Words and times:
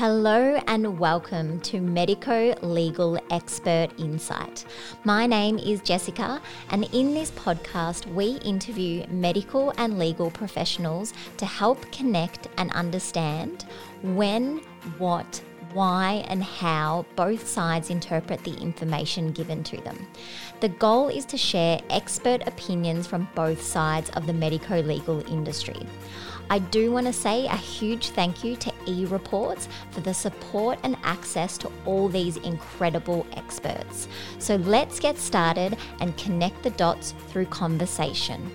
Hello 0.00 0.58
and 0.66 0.98
welcome 0.98 1.60
to 1.60 1.78
Medico 1.78 2.54
Legal 2.62 3.18
Expert 3.30 3.88
Insight. 3.98 4.64
My 5.04 5.26
name 5.26 5.58
is 5.58 5.82
Jessica, 5.82 6.40
and 6.70 6.88
in 6.94 7.12
this 7.12 7.30
podcast, 7.32 8.10
we 8.14 8.38
interview 8.38 9.06
medical 9.08 9.74
and 9.76 9.98
legal 9.98 10.30
professionals 10.30 11.12
to 11.36 11.44
help 11.44 11.78
connect 11.92 12.48
and 12.56 12.70
understand 12.70 13.66
when, 14.00 14.62
what, 14.96 15.42
why, 15.72 16.24
and 16.28 16.42
how 16.42 17.06
both 17.16 17.46
sides 17.46 17.90
interpret 17.90 18.42
the 18.44 18.54
information 18.54 19.32
given 19.32 19.62
to 19.64 19.80
them. 19.82 20.06
The 20.60 20.68
goal 20.68 21.08
is 21.08 21.24
to 21.26 21.38
share 21.38 21.80
expert 21.90 22.46
opinions 22.46 23.06
from 23.06 23.28
both 23.34 23.62
sides 23.62 24.10
of 24.10 24.26
the 24.26 24.32
medico 24.32 24.80
legal 24.80 25.26
industry. 25.30 25.86
I 26.50 26.58
do 26.58 26.90
want 26.90 27.06
to 27.06 27.12
say 27.12 27.46
a 27.46 27.56
huge 27.56 28.08
thank 28.08 28.42
you 28.42 28.56
to 28.56 28.72
eReports 28.86 29.68
for 29.92 30.00
the 30.00 30.12
support 30.12 30.80
and 30.82 30.96
access 31.04 31.56
to 31.58 31.70
all 31.86 32.08
these 32.08 32.38
incredible 32.38 33.24
experts. 33.34 34.08
So 34.38 34.56
let's 34.56 34.98
get 34.98 35.16
started 35.16 35.76
and 36.00 36.16
connect 36.16 36.62
the 36.64 36.70
dots 36.70 37.14
through 37.28 37.46
conversation. 37.46 38.50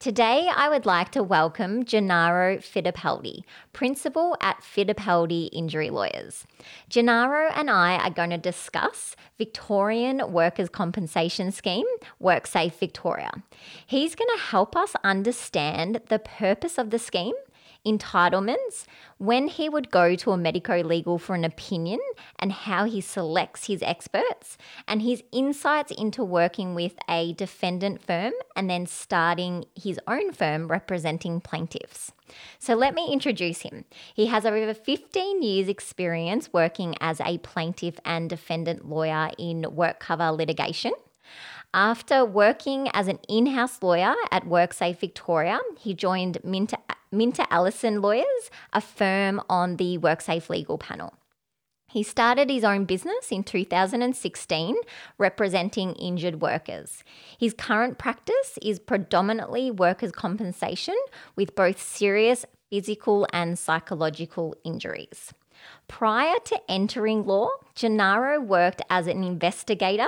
Today, 0.00 0.48
I 0.54 0.68
would 0.68 0.86
like 0.86 1.10
to 1.10 1.24
welcome 1.24 1.84
Gennaro 1.84 2.58
Fittipaldi, 2.58 3.42
Principal 3.72 4.36
at 4.40 4.60
Fittipaldi 4.60 5.48
Injury 5.52 5.90
Lawyers. 5.90 6.46
Gennaro 6.88 7.50
and 7.52 7.68
I 7.68 7.96
are 7.96 8.10
going 8.10 8.30
to 8.30 8.38
discuss 8.38 9.16
Victorian 9.38 10.32
Workers' 10.32 10.68
Compensation 10.68 11.50
Scheme, 11.50 11.86
WorkSafe 12.22 12.74
Victoria. 12.74 13.32
He's 13.88 14.14
going 14.14 14.30
to 14.36 14.42
help 14.44 14.76
us 14.76 14.94
understand 15.02 16.00
the 16.08 16.20
purpose 16.20 16.78
of 16.78 16.90
the 16.90 17.00
scheme 17.00 17.34
entitlements, 17.92 18.84
when 19.18 19.48
he 19.48 19.68
would 19.68 19.90
go 19.90 20.14
to 20.14 20.30
a 20.30 20.36
medico 20.36 20.82
legal 20.82 21.18
for 21.18 21.34
an 21.34 21.44
opinion 21.44 22.00
and 22.38 22.52
how 22.52 22.84
he 22.84 23.00
selects 23.00 23.66
his 23.66 23.82
experts, 23.82 24.56
and 24.86 25.02
his 25.02 25.22
insights 25.32 25.90
into 25.92 26.22
working 26.22 26.74
with 26.74 26.94
a 27.08 27.32
defendant 27.32 28.02
firm 28.02 28.32
and 28.54 28.68
then 28.68 28.86
starting 28.86 29.64
his 29.74 29.98
own 30.06 30.32
firm 30.32 30.68
representing 30.68 31.40
plaintiffs. 31.40 32.12
So 32.58 32.74
let 32.74 32.94
me 32.94 33.08
introduce 33.10 33.62
him. 33.62 33.84
He 34.14 34.26
has 34.26 34.44
over 34.44 34.74
15 34.74 35.42
years' 35.42 35.68
experience 35.68 36.52
working 36.52 36.94
as 37.00 37.20
a 37.20 37.38
plaintiff 37.38 37.98
and 38.04 38.28
defendant 38.28 38.88
lawyer 38.88 39.30
in 39.38 39.64
work 39.74 40.00
cover 40.00 40.30
litigation. 40.30 40.92
After 41.74 42.24
working 42.24 42.88
as 42.94 43.08
an 43.08 43.18
in 43.28 43.46
house 43.46 43.82
lawyer 43.82 44.14
at 44.30 44.46
WorkSafe 44.46 44.98
Victoria, 44.98 45.60
he 45.78 45.92
joined 45.92 46.38
Minter, 46.42 46.78
Minter 47.12 47.44
Ellison 47.50 48.00
Lawyers, 48.00 48.50
a 48.72 48.80
firm 48.80 49.42
on 49.50 49.76
the 49.76 49.98
WorkSafe 49.98 50.48
legal 50.48 50.78
panel. 50.78 51.12
He 51.90 52.02
started 52.02 52.48
his 52.48 52.64
own 52.64 52.86
business 52.86 53.30
in 53.30 53.44
2016, 53.44 54.76
representing 55.18 55.92
injured 55.94 56.40
workers. 56.40 57.04
His 57.38 57.52
current 57.52 57.98
practice 57.98 58.58
is 58.62 58.78
predominantly 58.78 59.70
workers' 59.70 60.12
compensation 60.12 60.96
with 61.36 61.54
both 61.54 61.80
serious 61.80 62.46
physical 62.70 63.26
and 63.30 63.58
psychological 63.58 64.54
injuries. 64.64 65.34
Prior 65.88 66.34
to 66.44 66.60
entering 66.68 67.24
law, 67.24 67.48
Gennaro 67.74 68.40
worked 68.40 68.82
as 68.90 69.06
an 69.06 69.24
investigator 69.24 70.06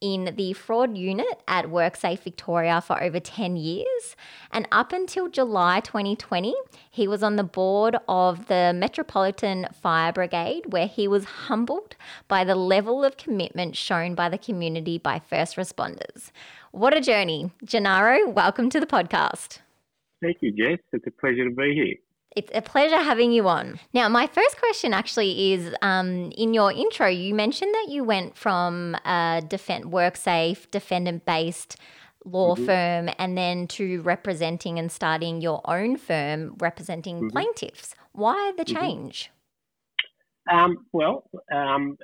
in 0.00 0.34
the 0.36 0.52
fraud 0.54 0.96
unit 0.96 1.42
at 1.46 1.66
WorkSafe 1.66 2.20
Victoria 2.20 2.80
for 2.80 3.00
over 3.02 3.20
10 3.20 3.56
years. 3.56 4.16
And 4.50 4.66
up 4.72 4.92
until 4.92 5.28
July 5.28 5.80
2020, 5.80 6.54
he 6.90 7.06
was 7.06 7.22
on 7.22 7.36
the 7.36 7.44
board 7.44 7.96
of 8.08 8.46
the 8.46 8.72
Metropolitan 8.74 9.68
Fire 9.72 10.12
Brigade, 10.12 10.72
where 10.72 10.88
he 10.88 11.06
was 11.06 11.24
humbled 11.24 11.94
by 12.26 12.42
the 12.42 12.56
level 12.56 13.04
of 13.04 13.16
commitment 13.16 13.76
shown 13.76 14.14
by 14.14 14.28
the 14.28 14.38
community 14.38 14.98
by 14.98 15.20
first 15.20 15.56
responders. 15.56 16.32
What 16.72 16.96
a 16.96 17.00
journey. 17.00 17.52
Gennaro, 17.64 18.28
welcome 18.28 18.68
to 18.70 18.80
the 18.80 18.86
podcast. 18.86 19.58
Thank 20.22 20.38
you, 20.40 20.52
Jess. 20.52 20.80
It's 20.92 21.06
a 21.06 21.10
pleasure 21.10 21.48
to 21.48 21.54
be 21.54 21.74
here. 21.74 22.09
It's 22.36 22.50
a 22.54 22.62
pleasure 22.62 22.98
having 22.98 23.32
you 23.32 23.48
on. 23.48 23.80
Now, 23.92 24.08
my 24.08 24.26
first 24.26 24.58
question 24.58 24.94
actually 24.94 25.52
is 25.52 25.74
um, 25.82 26.30
in 26.36 26.54
your 26.54 26.70
intro, 26.72 27.08
you 27.08 27.34
mentioned 27.34 27.74
that 27.74 27.86
you 27.88 28.04
went 28.04 28.36
from 28.36 28.94
a 29.04 29.42
defend, 29.46 29.86
WorkSafe, 29.86 30.70
defendant 30.70 31.24
based 31.24 31.76
law 32.24 32.54
mm-hmm. 32.54 32.66
firm 32.66 33.10
and 33.18 33.36
then 33.36 33.66
to 33.66 34.02
representing 34.02 34.78
and 34.78 34.92
starting 34.92 35.40
your 35.40 35.60
own 35.64 35.96
firm 35.96 36.54
representing 36.58 37.16
mm-hmm. 37.16 37.28
plaintiffs. 37.28 37.94
Why 38.12 38.52
the 38.56 38.64
mm-hmm. 38.64 38.80
change? 38.80 39.24
Mm-hmm. 39.24 39.36
Um, 40.56 40.86
well, 40.92 41.24
um, 41.52 41.96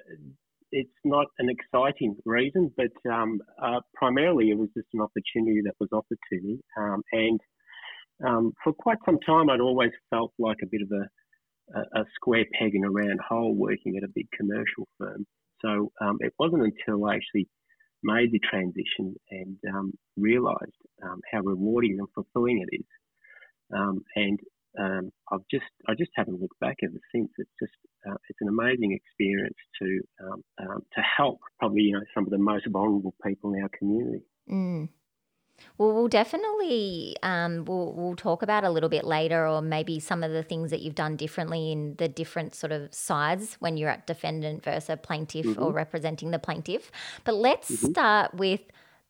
it's 0.72 0.90
not 1.04 1.26
an 1.38 1.48
exciting 1.48 2.16
reason, 2.24 2.72
but 2.76 2.92
um, 3.10 3.40
uh, 3.62 3.80
primarily 3.94 4.50
it 4.50 4.58
was 4.58 4.68
just 4.76 4.88
an 4.92 5.00
opportunity 5.00 5.60
that 5.64 5.74
was 5.80 5.88
offered 5.92 6.18
to 6.32 6.40
me. 6.40 6.58
Um, 6.78 7.02
and 7.12 7.40
um, 8.24 8.52
for 8.62 8.72
quite 8.72 8.98
some 9.04 9.18
time, 9.20 9.50
I'd 9.50 9.60
always 9.60 9.92
felt 10.10 10.32
like 10.38 10.58
a 10.62 10.66
bit 10.66 10.82
of 10.82 10.90
a, 10.92 12.00
a, 12.00 12.04
square 12.14 12.44
peg 12.58 12.74
in 12.74 12.84
a 12.84 12.90
round 12.90 13.20
hole 13.20 13.54
working 13.54 13.96
at 13.96 14.04
a 14.04 14.12
big 14.14 14.26
commercial 14.36 14.88
firm. 14.98 15.26
So 15.60 15.90
um, 16.00 16.18
it 16.20 16.32
wasn't 16.38 16.62
until 16.62 17.06
I 17.06 17.16
actually 17.16 17.48
made 18.02 18.32
the 18.32 18.40
transition 18.50 19.16
and 19.30 19.56
um, 19.74 19.92
realised 20.16 20.80
um, 21.02 21.20
how 21.30 21.40
rewarding 21.40 21.98
and 21.98 22.08
fulfilling 22.14 22.64
it 22.66 22.76
is. 22.76 22.86
Um, 23.74 24.02
and 24.14 24.38
um, 24.78 25.10
I've 25.32 25.46
just 25.50 25.64
I 25.88 25.94
just 25.94 26.10
haven't 26.14 26.40
looked 26.40 26.60
back 26.60 26.76
ever 26.84 27.00
since. 27.14 27.30
It's 27.38 27.50
just 27.60 27.72
uh, 28.08 28.14
it's 28.28 28.38
an 28.40 28.48
amazing 28.48 28.92
experience 28.92 29.56
to 29.82 30.00
to 30.60 31.02
help 31.16 31.40
probably 31.58 31.82
you 31.82 31.94
know 31.94 32.04
some 32.14 32.24
of 32.24 32.30
the 32.30 32.38
most 32.38 32.66
vulnerable 32.70 33.14
people 33.24 33.54
in 33.54 33.62
our 33.62 33.70
community. 33.76 34.22
Mm. 34.50 34.88
Well, 35.78 35.92
we'll 35.92 36.08
definitely 36.08 37.16
um, 37.22 37.64
we'll 37.64 37.92
we'll 37.92 38.16
talk 38.16 38.42
about 38.42 38.64
a 38.64 38.70
little 38.70 38.88
bit 38.88 39.04
later, 39.04 39.46
or 39.46 39.60
maybe 39.60 40.00
some 40.00 40.22
of 40.22 40.32
the 40.32 40.42
things 40.42 40.70
that 40.70 40.80
you've 40.80 40.94
done 40.94 41.16
differently 41.16 41.72
in 41.72 41.96
the 41.96 42.08
different 42.08 42.54
sort 42.54 42.72
of 42.72 42.92
sides 42.94 43.56
when 43.60 43.76
you're 43.76 43.90
at 43.90 44.06
defendant 44.06 44.64
versus 44.64 44.98
plaintiff 45.02 45.46
mm-hmm. 45.46 45.62
or 45.62 45.72
representing 45.72 46.30
the 46.30 46.38
plaintiff. 46.38 46.90
But 47.24 47.34
let's 47.34 47.70
mm-hmm. 47.70 47.90
start 47.90 48.34
with 48.34 48.60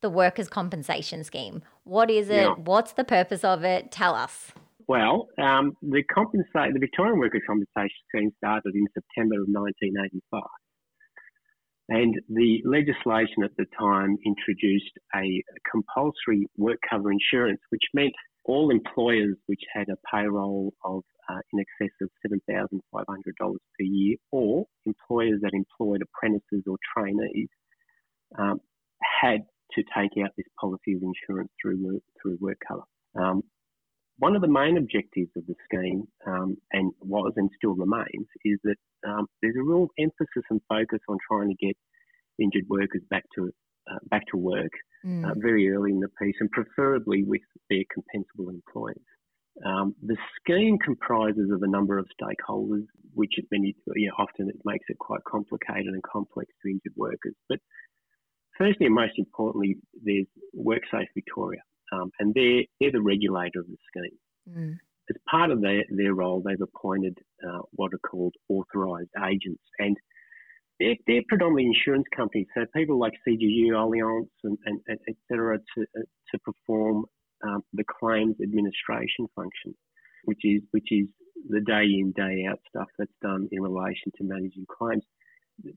the 0.01 0.11
workers' 0.11 0.49
compensation 0.49 1.25
scheme. 1.25 1.63
What 1.85 2.11
is 2.11 2.29
it? 2.29 2.43
Yeah. 2.43 2.55
What's 2.55 2.93
the 2.93 3.05
purpose 3.05 3.45
of 3.45 3.65
it? 3.65 3.91
Tell 3.91 4.15
us. 4.15 4.53
Well, 4.89 5.29
um, 5.43 5.77
the 5.83 6.03
compensate 6.05 6.73
the 6.73 6.79
Victorian 6.79 7.19
Workers' 7.19 7.43
Compensation 7.47 7.99
Scheme 8.09 8.31
started 8.39 8.75
in 8.75 8.87
September 8.95 9.35
of 9.35 9.49
1985. 9.49 10.43
And 11.89 12.15
the 12.29 12.63
legislation 12.65 13.45
at 13.45 13.57
the 13.57 13.67
time 13.79 14.17
introduced 14.27 14.91
a 15.15 15.43
compulsory 15.71 16.47
work 16.57 16.79
cover 16.89 17.13
insurance, 17.13 17.61
which 17.71 17.85
meant 17.95 18.13
all 18.45 18.71
employers 18.71 19.37
which 19.47 19.63
had 19.73 19.89
a 19.89 19.97
payroll 20.11 20.73
of 20.85 21.03
uh, 21.29 21.39
in 21.53 21.61
excess 21.61 21.95
of 22.01 22.09
$7,500 22.25 22.81
per 23.39 23.57
year, 23.81 24.17
or 24.31 24.65
employers 24.85 25.41
that 25.43 25.53
employed 25.53 26.03
apprentices 26.03 26.63
or 26.67 26.77
trainees, 26.97 27.49
um, 28.39 28.61
had 29.01 29.41
to 29.73 29.83
take 29.97 30.13
out 30.23 30.31
this 30.37 30.47
policy 30.61 30.95
of 30.95 31.03
insurance 31.03 31.51
through 31.61 31.85
work, 31.85 32.03
through 32.23 32.39
work 32.41 32.59
cover. 32.67 32.83
Um, 33.17 33.43
one 34.19 34.35
of 34.35 34.43
the 34.43 34.49
main 34.49 34.77
objectives 34.79 35.31
of 35.37 35.47
the 35.47 35.55
scheme, 35.65 36.05
um, 36.27 36.57
and 36.73 36.93
was 37.01 37.33
and 37.37 37.51
still 37.57 37.75
remains, 37.75 38.27
is 38.45 38.59
that 38.65 38.77
um, 39.07 39.27
there's 39.43 39.57
a 39.57 39.63
real 39.63 39.89
emphasis 39.99 40.45
and 40.51 40.61
focus 40.69 41.01
on 41.09 41.19
trying 41.29 41.49
to 41.49 41.67
get 41.67 41.77
injured 42.41 42.65
workers 42.69 43.03
back 43.11 43.25
to 43.35 43.51
uh, 43.91 43.99
back 44.11 44.23
to 44.31 44.37
work 44.37 44.73
mm. 45.05 45.25
uh, 45.25 45.35
very 45.37 45.71
early 45.71 45.91
in 45.93 46.01
the 46.01 46.09
piece, 46.21 46.37
and 46.41 46.51
preferably 46.51 47.25
with 47.25 47.43
their 47.71 47.85
compensable 47.95 48.51
employers. 48.51 48.97
Um, 49.65 49.95
the 50.03 50.17
scheme 50.41 50.77
comprises 50.79 51.51
of 51.51 51.63
a 51.63 51.69
number 51.69 51.99
of 51.99 52.07
stakeholders, 52.21 52.85
which 53.15 53.33
many, 53.51 53.75
you 53.95 54.09
know, 54.09 54.15
often 54.19 54.51
it 54.51 54.61
makes 54.65 54.85
it 54.89 54.99
quite 54.99 55.25
complicated 55.25 55.95
and 55.95 56.03
complex 56.03 56.51
to 56.63 56.69
injured 56.69 56.93
workers. 56.95 57.35
But 57.49 57.61
firstly 58.59 58.87
and 58.87 58.95
most 58.95 59.15
importantly, 59.17 59.77
there's 60.05 60.27
WorkSafe 60.55 61.09
Victoria, 61.15 61.61
um, 61.93 62.11
and 62.19 62.35
they're, 62.35 62.63
they're 62.81 62.93
the 62.93 63.03
regulator 63.03 63.61
of 63.61 63.67
the 63.67 63.77
scheme. 63.89 64.19
Mm. 64.49 64.77
As 65.09 65.17
part 65.31 65.51
of 65.51 65.61
their, 65.61 65.85
their 65.91 66.15
role, 66.15 66.43
they've 66.45 66.61
appointed 66.61 67.17
uh, 67.47 67.61
what 67.73 67.93
are 67.95 67.99
called 67.99 68.35
authorised 68.49 69.11
agents, 69.25 69.63
and 69.79 69.97
they're, 70.81 70.97
they're, 71.07 71.23
predominantly 71.29 71.67
insurance 71.67 72.07
companies, 72.15 72.47
so 72.55 72.67
people 72.75 72.99
like 72.99 73.13
CGU, 73.27 73.69
Allianz, 73.71 74.29
and, 74.45 74.59
and, 74.67 74.81
and 74.89 74.99
et 75.09 75.15
cetera, 75.29 75.59
to, 75.59 75.83
uh, 75.83 76.03
to 76.33 76.39
perform 76.41 77.07
um, 77.45 77.63
the 77.73 77.85
claims 77.85 78.37
administration 78.43 79.27
function, 79.35 79.75
which 80.25 80.41
is 80.45 80.63
which 80.71 80.89
is 80.91 81.07
the 81.49 81.61
day 81.61 81.85
in 81.85 82.13
day 82.17 82.47
out 82.51 82.59
stuff 82.69 82.89
that's 82.99 83.13
done 83.23 83.49
in 83.53 83.63
relation 83.63 84.13
to 84.17 84.25
managing 84.25 84.67
claims. 84.67 85.05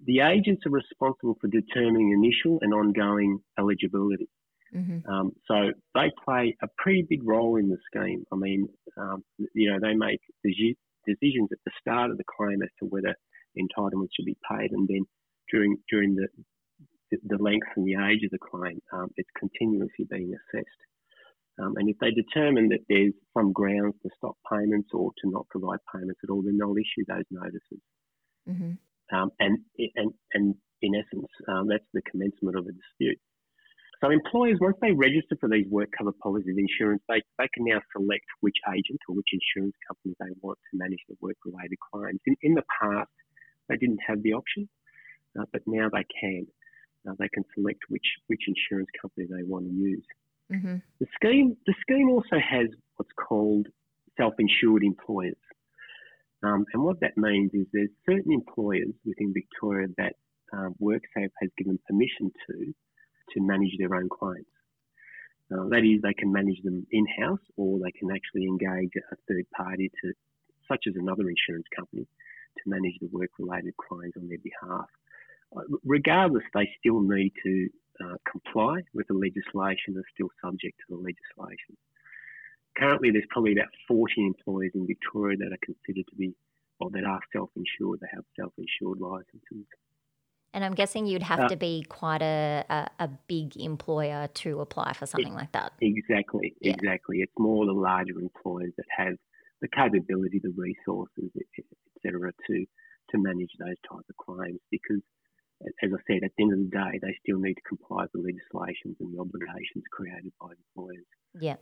The 0.05 0.19
agents 0.19 0.63
are 0.65 0.71
responsible 0.71 1.37
for 1.39 1.47
determining 1.47 2.11
initial 2.11 2.59
and 2.61 2.73
ongoing 2.73 3.39
eligibility. 3.57 4.27
Mm-hmm. 4.75 5.11
Um, 5.11 5.31
so 5.47 5.71
they 5.95 6.11
play 6.23 6.55
a 6.61 6.67
pretty 6.77 7.05
big 7.09 7.23
role 7.23 7.55
in 7.57 7.69
the 7.69 7.77
scheme. 7.89 8.23
I 8.31 8.35
mean, 8.35 8.67
Um, 8.99 9.23
you 9.53 9.71
know, 9.71 9.79
they 9.81 9.95
make 9.95 10.19
decisions 10.43 11.49
at 11.51 11.63
the 11.65 11.71
start 11.79 12.11
of 12.11 12.17
the 12.17 12.31
claim 12.35 12.61
as 12.61 12.69
to 12.79 12.85
whether 12.85 13.15
entitlements 13.57 14.13
should 14.13 14.25
be 14.25 14.37
paid, 14.51 14.71
and 14.71 14.87
then 14.87 15.03
during 15.51 15.77
during 15.89 16.15
the 16.15 16.27
the 17.23 17.41
length 17.41 17.67
and 17.75 17.85
the 17.85 17.95
age 17.95 18.23
of 18.23 18.31
the 18.31 18.37
claim, 18.51 18.79
um, 18.93 19.09
it's 19.15 19.29
continuously 19.39 20.05
being 20.09 20.35
assessed. 20.35 20.81
Um, 21.59 21.73
and 21.77 21.89
if 21.89 21.97
they 21.99 22.11
determine 22.11 22.69
that 22.69 22.85
there's 22.87 23.13
some 23.35 23.51
grounds 23.51 23.95
to 24.03 24.09
stop 24.17 24.35
payments 24.51 24.89
or 24.93 25.11
to 25.19 25.29
not 25.29 25.47
provide 25.49 25.79
payments 25.93 26.21
at 26.23 26.29
all, 26.29 26.41
then 26.43 26.57
they'll 26.57 26.77
issue 26.77 27.03
those 27.07 27.25
notices. 27.31 27.81
Mm-hmm. 28.47 28.73
Um, 29.15 29.31
and, 29.39 29.57
and, 29.95 30.13
and 30.33 30.55
in 30.81 30.91
essence, 30.95 31.31
um, 31.51 31.67
that's 31.67 31.89
the 31.93 32.03
commencement 32.03 32.55
of 32.57 32.65
a 32.67 32.71
dispute. 32.71 33.19
So 34.01 34.09
employers, 34.11 34.57
once 34.61 34.77
they 34.81 34.91
register 34.91 35.35
for 35.39 35.49
these 35.49 35.67
work 35.67 35.89
cover 35.97 36.13
policies 36.23 36.55
insurance, 36.57 37.01
they, 37.09 37.21
they 37.37 37.49
can 37.53 37.65
now 37.65 37.81
select 37.91 38.25
which 38.39 38.55
agent 38.73 38.99
or 39.09 39.15
which 39.15 39.27
insurance 39.33 39.75
company 39.85 40.15
they 40.19 40.33
want 40.41 40.57
to 40.71 40.77
manage 40.77 41.03
the 41.09 41.15
work-related 41.19 41.77
claims. 41.91 42.19
In, 42.25 42.35
in 42.41 42.53
the 42.53 42.63
past, 42.79 43.11
they 43.67 43.75
didn't 43.75 43.99
have 44.07 44.23
the 44.23 44.33
option, 44.33 44.69
uh, 45.37 45.43
but 45.51 45.61
now 45.67 45.89
they 45.91 46.05
can. 46.19 46.47
Uh, 47.07 47.13
they 47.19 47.29
can 47.29 47.43
select 47.55 47.79
which, 47.89 48.05
which 48.27 48.41
insurance 48.47 48.89
company 49.01 49.27
they 49.29 49.43
want 49.43 49.65
to 49.65 49.71
use. 49.71 50.05
Mm-hmm. 50.51 50.77
The 50.99 51.07
scheme 51.15 51.55
the 51.67 51.75
scheme 51.81 52.09
also 52.09 52.37
has 52.39 52.67
what's 52.95 53.11
called 53.15 53.67
self-insured 54.17 54.83
employers, 54.83 55.37
um, 56.41 56.65
and 56.73 56.83
what 56.83 56.99
that 57.01 57.17
means 57.17 57.51
is 57.53 57.67
there's 57.71 57.89
certain 58.05 58.33
employers 58.33 58.93
within 59.05 59.31
Victoria 59.33 59.87
that 59.97 60.15
um, 60.51 60.73
WorkSafe 60.81 61.29
has 61.39 61.49
given 61.57 61.77
permission 61.87 62.31
to 62.49 62.73
to 63.33 63.41
manage 63.41 63.75
their 63.77 63.95
own 63.95 64.09
claims. 64.09 64.45
Uh, 65.51 65.67
that 65.69 65.81
is, 65.83 66.01
they 66.01 66.13
can 66.13 66.31
manage 66.31 66.61
them 66.63 66.85
in-house, 66.91 67.41
or 67.57 67.79
they 67.79 67.91
can 67.91 68.11
actually 68.11 68.45
engage 68.45 68.91
a 69.11 69.15
third 69.27 69.45
party 69.55 69.91
to, 70.01 70.13
such 70.67 70.85
as 70.87 70.93
another 70.95 71.25
insurance 71.27 71.65
company, 71.75 72.05
to 72.57 72.69
manage 72.69 72.93
the 73.01 73.09
work-related 73.11 73.73
claims 73.77 74.13
on 74.17 74.27
their 74.27 74.37
behalf. 74.43 74.89
Uh, 75.55 75.61
regardless, 75.83 76.43
they 76.53 76.69
still 76.79 77.01
need 77.01 77.33
to 77.43 77.69
uh, 78.03 78.15
comply 78.29 78.79
with 78.93 79.07
the 79.07 79.13
legislation 79.13 79.93
they're 79.93 80.13
still 80.13 80.29
subject 80.41 80.77
to 80.77 80.95
the 80.95 81.01
legislation. 81.01 81.75
Currently, 82.77 83.11
there's 83.11 83.27
probably 83.29 83.53
about 83.53 83.73
40 83.87 84.13
employers 84.27 84.71
in 84.75 84.85
Victoria 84.85 85.37
that 85.37 85.51
are 85.51 85.65
considered 85.65 86.05
to 86.09 86.15
be, 86.15 86.33
or 86.79 86.89
that 86.91 87.03
are 87.03 87.19
self-insured. 87.33 87.99
They 87.99 88.13
have 88.13 88.23
self-insured 88.39 88.99
licences. 89.01 89.65
And 90.53 90.65
I'm 90.65 90.73
guessing 90.73 91.05
you'd 91.05 91.23
have 91.23 91.41
uh, 91.41 91.49
to 91.49 91.55
be 91.55 91.85
quite 91.87 92.21
a, 92.21 92.65
a, 92.69 92.89
a, 93.03 93.07
big 93.27 93.55
employer 93.55 94.27
to 94.33 94.61
apply 94.61 94.93
for 94.93 95.05
something 95.05 95.33
it, 95.33 95.35
like 95.35 95.51
that. 95.51 95.73
Exactly, 95.79 96.55
yeah. 96.59 96.73
exactly. 96.73 97.17
It's 97.19 97.33
more 97.37 97.65
the 97.65 97.71
larger 97.73 98.19
employers 98.19 98.73
that 98.77 98.85
have 98.97 99.13
the 99.61 99.67
capability, 99.67 100.41
the 100.41 100.53
resources, 100.57 101.31
etc., 101.37 102.31
to 102.47 102.65
to 103.11 103.17
manage 103.17 103.49
those 103.59 103.75
types 103.89 104.05
of 104.09 104.17
claims 104.17 104.59
because 104.69 105.01
as 105.83 105.91
I 105.91 105.99
said, 106.07 106.23
at 106.23 106.31
the 106.37 106.43
end 106.43 106.53
of 106.53 106.59
the 106.59 106.71
day, 106.71 106.99
they 107.01 107.15
still 107.21 107.39
need 107.39 107.55
to 107.55 107.67
comply 107.67 108.03
with 108.03 108.13
the 108.13 108.19
legislations 108.19 108.95
and 108.99 109.13
the 109.13 109.19
obligations 109.19 109.83
created 109.91 110.31
by 110.39 110.55
employers. 110.55 111.05
Yeah. 111.39 111.57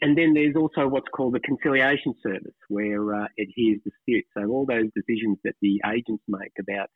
And 0.00 0.16
then 0.16 0.32
there's 0.34 0.54
also 0.56 0.86
what's 0.86 1.08
called 1.14 1.34
the 1.34 1.40
conciliation 1.40 2.14
service, 2.22 2.56
where 2.68 3.14
uh, 3.14 3.26
it 3.36 3.48
hears 3.54 3.80
disputes. 3.84 4.28
So 4.32 4.46
all 4.48 4.64
those 4.64 4.88
decisions 4.94 5.38
that 5.44 5.56
the 5.60 5.82
agents 5.84 6.22
make 6.28 6.52
about 6.60 6.88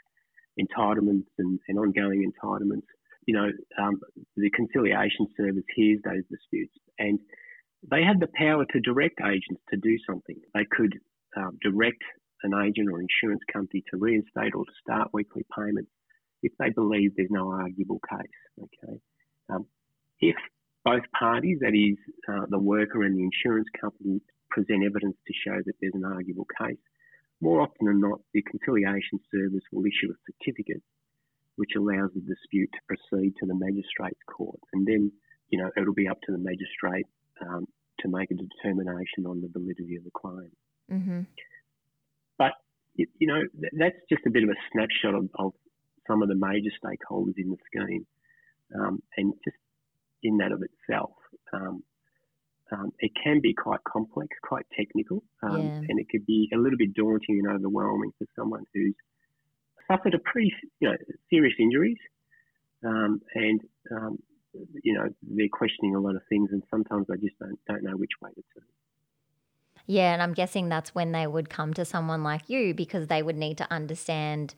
entitlements 0.61 1.27
and, 1.39 1.59
and 1.69 1.79
ongoing 1.79 2.31
entitlements, 2.31 2.87
you 3.27 3.35
know, 3.35 3.51
um, 3.81 4.01
the 4.37 4.51
conciliation 4.51 5.27
service 5.37 5.65
hears 5.77 6.01
those 6.05 6.25
disputes, 6.31 6.75
and 6.99 7.19
they 7.91 8.03
have 8.03 8.21
the 8.21 8.29
power 8.35 8.65
to 8.73 8.81
direct 8.81 9.21
agents 9.21 9.63
to 9.71 9.77
do 9.77 9.97
something. 10.07 10.37
They 10.55 10.67
could 10.71 10.95
um, 11.37 11.59
direct 11.63 12.03
an 12.43 12.53
agent 12.55 12.89
or 12.91 13.01
insurance 13.01 13.43
company 13.53 13.83
to 13.91 13.97
reinstate 13.99 14.55
or 14.55 14.65
to 14.65 14.73
start 14.83 15.09
weekly 15.13 15.45
payments 15.57 15.91
if 16.43 16.53
they 16.59 16.71
believe 16.71 17.13
there's 17.17 17.31
no 17.31 17.51
arguable 17.51 18.01
case. 18.09 18.41
Okay, 18.63 18.99
um, 19.51 19.67
if 20.21 20.37
both 20.85 21.03
parties, 21.19 21.59
that 21.61 21.75
is 21.75 21.99
uh, 22.29 22.47
the 22.49 22.59
worker 22.59 23.03
and 23.03 23.19
the 23.19 23.23
insurance 23.23 23.69
company, 23.81 24.21
present 24.51 24.85
evidence 24.85 25.17
to 25.27 25.33
show 25.45 25.59
that 25.65 25.75
there's 25.81 25.95
an 25.95 26.05
arguable 26.05 26.47
case, 26.59 26.79
more 27.41 27.61
often 27.61 27.87
than 27.87 28.01
not, 28.01 28.21
the 28.35 28.43
conciliation 28.43 29.21
service 29.33 29.65
will 29.73 29.85
issue 29.85 30.13
a 30.13 30.33
certificate 30.33 30.83
which 31.57 31.71
allows 31.77 32.11
the 32.15 32.21
dispute 32.21 32.71
to 32.73 32.79
proceed 32.87 33.35
to 33.41 33.47
the 33.47 33.55
magistrate's 33.55 34.23
court, 34.27 34.61
and 34.73 34.87
then 34.87 35.11
you 35.51 35.59
know 35.59 35.71
it'll 35.77 35.95
be 35.95 36.09
up 36.09 36.21
to 36.23 36.33
the 36.33 36.39
magistrate 36.39 37.07
um, 37.43 37.67
to 37.99 38.09
make 38.09 38.31
a 38.31 38.35
determination 38.35 39.27
on 39.27 39.41
the 39.41 39.49
validity 39.49 39.97
of 39.97 40.05
the 40.05 40.11
claim. 40.15 40.53
Mm-hmm. 40.91 41.21
But 42.39 42.53
you 42.95 43.27
know 43.27 43.43
that's 43.73 43.99
just 44.09 44.23
a 44.27 44.31
bit 44.31 44.45
of 44.45 44.51
a 44.51 44.59
snapshot 44.73 45.15
of, 45.15 45.29
of 45.35 45.53
some 46.07 46.23
of 46.23 46.29
the 46.29 46.37
major 46.37 46.71
stakeholders 46.83 47.35
in 47.37 47.51
the 47.51 47.59
scheme. 47.67 48.07
Um, 48.75 49.03
and 49.17 49.35
just 49.45 49.57
in 50.23 50.39
that 50.39 50.53
of 50.53 50.63
itself, 50.63 51.13
um, 51.53 51.83
um, 52.73 52.93
it 52.99 53.13
can 53.23 53.41
be 53.41 53.55
quite 53.55 53.83
complex, 53.85 54.29
quite 54.43 54.67
technical, 54.77 55.23
um, 55.43 55.61
yeah. 55.61 55.81
and 55.89 55.99
it 55.99 56.09
could 56.11 56.27
be 56.27 56.51
a 56.53 56.57
little 56.57 56.79
bit 56.79 56.95
daunting 56.95 57.41
and 57.43 57.49
overwhelming 57.49 58.13
for 58.19 58.27
someone 58.37 58.65
who's 58.75 58.95
suffered 59.91 60.15
a 60.15 60.19
pretty, 60.19 60.53
you 60.81 60.89
know, 60.89 60.97
serious 61.31 61.55
injuries, 61.59 61.97
um, 62.85 63.21
and 63.35 63.61
um, 63.91 64.19
you 64.83 64.95
know 64.95 65.09
they're 65.23 65.49
questioning 65.51 65.95
a 65.95 66.01
lot 66.01 66.15
of 66.15 66.23
things, 66.29 66.51
and 66.53 66.63
sometimes 66.71 67.07
they 67.09 67.17
just 67.17 67.39
don't 67.39 67.59
don't 67.67 67.83
know 67.83 67.97
which 67.97 68.13
way 68.21 68.31
to 68.31 68.43
turn. 68.55 68.67
Yeah, 69.87 70.13
and 70.13 70.23
I'm 70.23 70.35
guessing 70.35 70.69
that's 70.69 70.95
when 70.95 71.13
they 71.13 71.27
would 71.27 71.49
come 71.49 71.73
to 71.75 71.85
someone 71.85 72.23
like 72.23 72.51
you 72.51 72.75
because 72.75 73.07
they 73.07 73.23
would 73.23 73.37
need 73.37 73.57
to 73.59 73.73
understand 73.73 74.55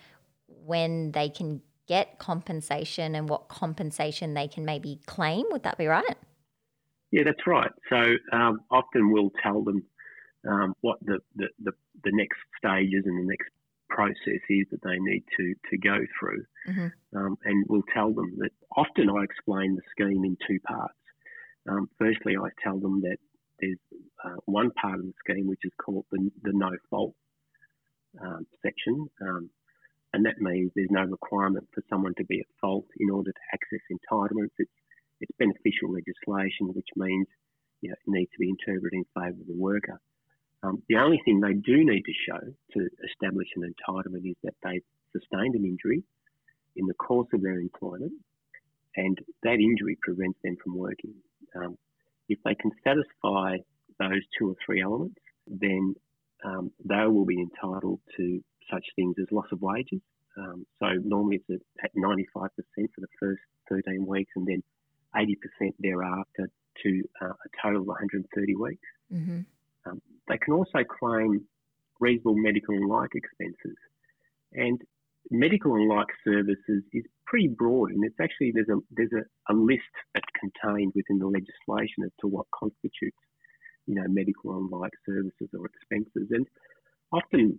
when 0.47 1.13
they 1.13 1.29
can 1.29 1.63
get 1.87 2.19
compensation 2.19 3.15
and 3.15 3.29
what 3.29 3.49
compensation 3.49 4.35
they 4.35 4.49
can 4.49 4.65
maybe 4.65 5.01
claim. 5.07 5.47
Would 5.51 5.63
that 5.63 5.79
be 5.79 5.87
right? 5.87 6.17
Yeah, 7.11 7.23
that's 7.25 7.47
right. 7.47 7.71
So 7.89 8.15
um, 8.33 8.61
often 8.71 9.11
we'll 9.11 9.33
tell 9.43 9.63
them 9.63 9.83
um, 10.49 10.75
what 10.81 10.99
the, 11.05 11.19
the, 11.37 11.49
the, 11.63 11.73
the, 12.05 12.13
next 12.13 12.39
stages 12.57 13.05
and 13.05 13.19
the 13.19 13.29
next 13.29 13.51
process 13.89 14.41
is 14.49 14.67
that 14.71 14.83
they 14.83 14.99
need 14.99 15.25
to, 15.37 15.55
to 15.71 15.79
go 15.79 15.99
through. 16.19 16.45
Mm-hmm. 16.69 17.19
Um, 17.19 17.37
and 17.45 17.67
we'll 17.69 17.83
tell 17.93 18.13
them 18.13 18.39
that 18.39 18.51
often 18.77 19.11
I 19.11 19.25
explain 19.25 19.77
the 19.77 19.83
scheme 19.91 20.25
in 20.25 20.37
two 20.47 20.61
parts. 20.61 20.95
Um, 21.69 21.91
firstly, 21.99 22.37
I 22.37 22.49
tell 22.63 22.79
them 22.79 23.03
that 23.03 23.19
there's 23.61 23.79
uh, 24.25 24.37
one 24.47 24.71
part 24.71 25.01
of 25.01 25.05
the 25.05 25.13
scheme 25.19 25.47
which 25.47 25.65
is 25.65 25.73
called 25.85 26.07
the, 26.11 26.31
the 26.43 26.53
no 26.53 26.71
fault 26.89 27.15
um, 28.23 28.47
section. 28.63 29.09
Um, 29.21 29.51
and 30.13 30.25
that 30.27 30.41
means 30.41 30.73
there's 30.75 30.91
no 30.91 31.05
requirement 31.05 31.69
for 31.73 31.83
someone 31.89 32.15
to 32.17 32.25
be 32.25 32.41
at 32.41 32.47
fault 32.61 32.87
in 32.99 33.11
order 33.11 33.31
to 33.31 33.41
access 33.53 33.81
entitlements. 33.91 34.51
It's, 34.59 34.71
it's 35.21 35.37
beneficial 35.39 35.93
legislation, 35.93 36.73
which 36.73 36.89
means 36.97 37.27
you 37.81 37.91
know, 37.91 37.95
it 37.95 38.11
needs 38.11 38.31
to 38.33 38.39
be 38.39 38.51
interpreted 38.51 38.93
in 38.93 39.05
favour 39.15 39.41
of 39.41 39.47
the 39.47 39.57
worker. 39.57 40.01
Um, 40.63 40.83
the 40.89 40.97
only 40.97 41.21
thing 41.25 41.41
they 41.41 41.55
do 41.55 41.85
need 41.85 42.03
to 42.03 42.13
show 42.29 42.41
to 42.41 42.89
establish 43.09 43.49
an 43.57 43.63
entitlement 43.63 44.29
is 44.29 44.37
that 44.45 44.55
they've 44.63 44.85
sustained 45.13 45.55
an 45.55 45.65
injury 45.65 46.03
in 46.77 46.87
the 46.87 46.95
course 46.95 47.29
of 47.33 47.43
their 47.43 47.59
employment, 47.59 48.13
and 48.97 49.19
that 49.43 49.59
injury 49.59 49.97
prevents 50.03 50.39
them 50.45 50.57
from 50.63 50.77
working. 50.77 51.15
Um, 51.57 51.79
if 52.29 52.39
they 52.45 52.55
can 52.55 52.71
satisfy 52.85 53.57
those 53.99 54.23
two 54.39 54.51
or 54.51 54.55
three 54.65 54.83
elements, 54.83 55.21
then 55.47 55.95
um, 56.45 56.71
they 56.85 57.07
will 57.07 57.25
be 57.25 57.41
entitled 57.41 58.01
to 58.17 58.41
such 58.71 58.85
things 58.97 59.17
as 59.21 59.27
loss 59.33 59.47
of 59.53 59.61
wages. 59.61 60.01
Um, 60.39 60.65
so 60.79 60.87
normally 61.05 61.41
it's 61.49 61.63
at 61.83 61.91
95% 61.97 62.31
for 62.33 62.51
the 62.99 63.09
first 63.19 63.41
13 63.69 64.07
weeks 64.07 64.31
and 64.37 64.47
then 64.47 64.63
80% 65.17 65.37
thereafter 65.79 66.51
to 66.83 67.03
uh, 67.23 67.27
a 67.27 67.49
total 67.63 67.83
of 67.83 67.87
130 67.87 68.55
weeks. 68.57 68.89
Mm-hmm. 69.13 69.41
Um, 69.87 70.03
they 70.29 70.39
can 70.39 70.55
also 70.55 70.85
claim 70.85 71.45
reasonable 71.99 72.37
medical 72.37 72.75
and 72.75 72.89
like 72.89 73.11
expenses. 73.15 73.77
And 74.53 74.81
medical 75.31 75.75
and 75.75 75.89
like 75.89 76.09
services 76.25 76.83
is 76.93 77.05
pretty 77.27 77.49
broad, 77.49 77.91
and 77.91 78.05
it's 78.05 78.19
actually 78.21 78.53
there's 78.53 78.69
a 78.69 78.79
there's 78.91 79.13
a, 79.13 79.53
a 79.53 79.55
list 79.55 79.95
that's 80.15 80.27
contained 80.39 80.93
within 80.95 81.19
the 81.19 81.27
legislation 81.27 82.05
as 82.05 82.11
to 82.21 82.27
what 82.27 82.47
constitutes, 82.55 83.19
you 83.87 83.95
know, 83.95 84.05
medical 84.09 84.57
and 84.57 84.71
like 84.71 84.93
services 85.07 85.49
or 85.55 85.67
expenses. 85.67 86.29
And 86.31 86.47
often 87.13 87.59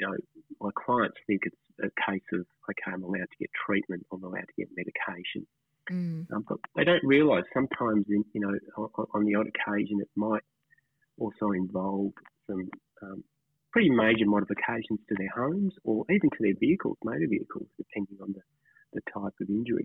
you 0.00 0.06
know, 0.06 0.16
my 0.60 0.70
clients 0.74 1.16
think 1.26 1.42
it's 1.44 1.56
a 1.82 2.10
case 2.10 2.22
of, 2.32 2.46
okay, 2.70 2.92
I'm 2.92 3.02
allowed 3.02 3.30
to 3.30 3.38
get 3.40 3.50
treatment, 3.66 4.06
I'm 4.12 4.22
allowed 4.22 4.46
to 4.46 4.56
get 4.56 4.68
medication. 4.76 5.46
Mm. 5.90 6.26
Um, 6.32 6.44
but 6.48 6.58
they 6.76 6.84
don't 6.84 7.04
realise 7.04 7.44
sometimes, 7.54 8.06
in, 8.08 8.24
you 8.32 8.40
know, 8.40 8.52
on, 8.76 9.06
on, 9.14 9.24
the 9.24 9.34
odd 9.34 9.46
occasion, 9.48 10.00
it 10.00 10.08
might 10.16 10.42
also 11.18 11.52
involve 11.52 12.12
some 12.46 12.68
um, 13.02 13.24
pretty 13.72 13.90
major 13.90 14.26
modifications 14.26 15.00
to 15.08 15.14
their 15.16 15.30
homes 15.34 15.72
or 15.84 16.04
even 16.10 16.30
to 16.30 16.38
their 16.40 16.54
vehicles, 16.58 16.96
motor 17.04 17.26
vehicles, 17.28 17.66
depending 17.76 18.18
on 18.22 18.32
the, 18.32 18.40
the 18.92 19.00
type 19.12 19.34
of 19.40 19.48
injury 19.48 19.84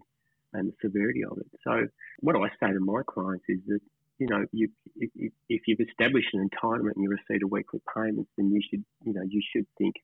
and 0.53 0.69
the 0.69 0.75
severity 0.81 1.24
of 1.24 1.38
it. 1.38 1.48
So, 1.63 1.88
what 2.19 2.36
I 2.36 2.50
say 2.60 2.74
to 2.74 2.79
my 2.79 3.01
clients 3.07 3.45
is 3.50 3.60
that 3.67 3.79
you 4.19 4.27
know, 4.27 4.45
you, 4.51 4.69
if, 4.95 5.31
if 5.50 5.62
you've 5.67 5.79
established 5.79 6.29
an 6.33 6.48
entitlement 6.48 6.93
and 6.95 7.03
you 7.03 7.10
receive 7.10 7.41
a 7.43 7.48
weekly 7.48 7.81
payment, 7.93 8.27
then 8.38 8.51
you 8.51 8.62
should, 8.69 8.83
you 9.03 9.13
know, 9.13 9.24
you 9.27 9.41
should 9.53 9.65
think 9.77 9.95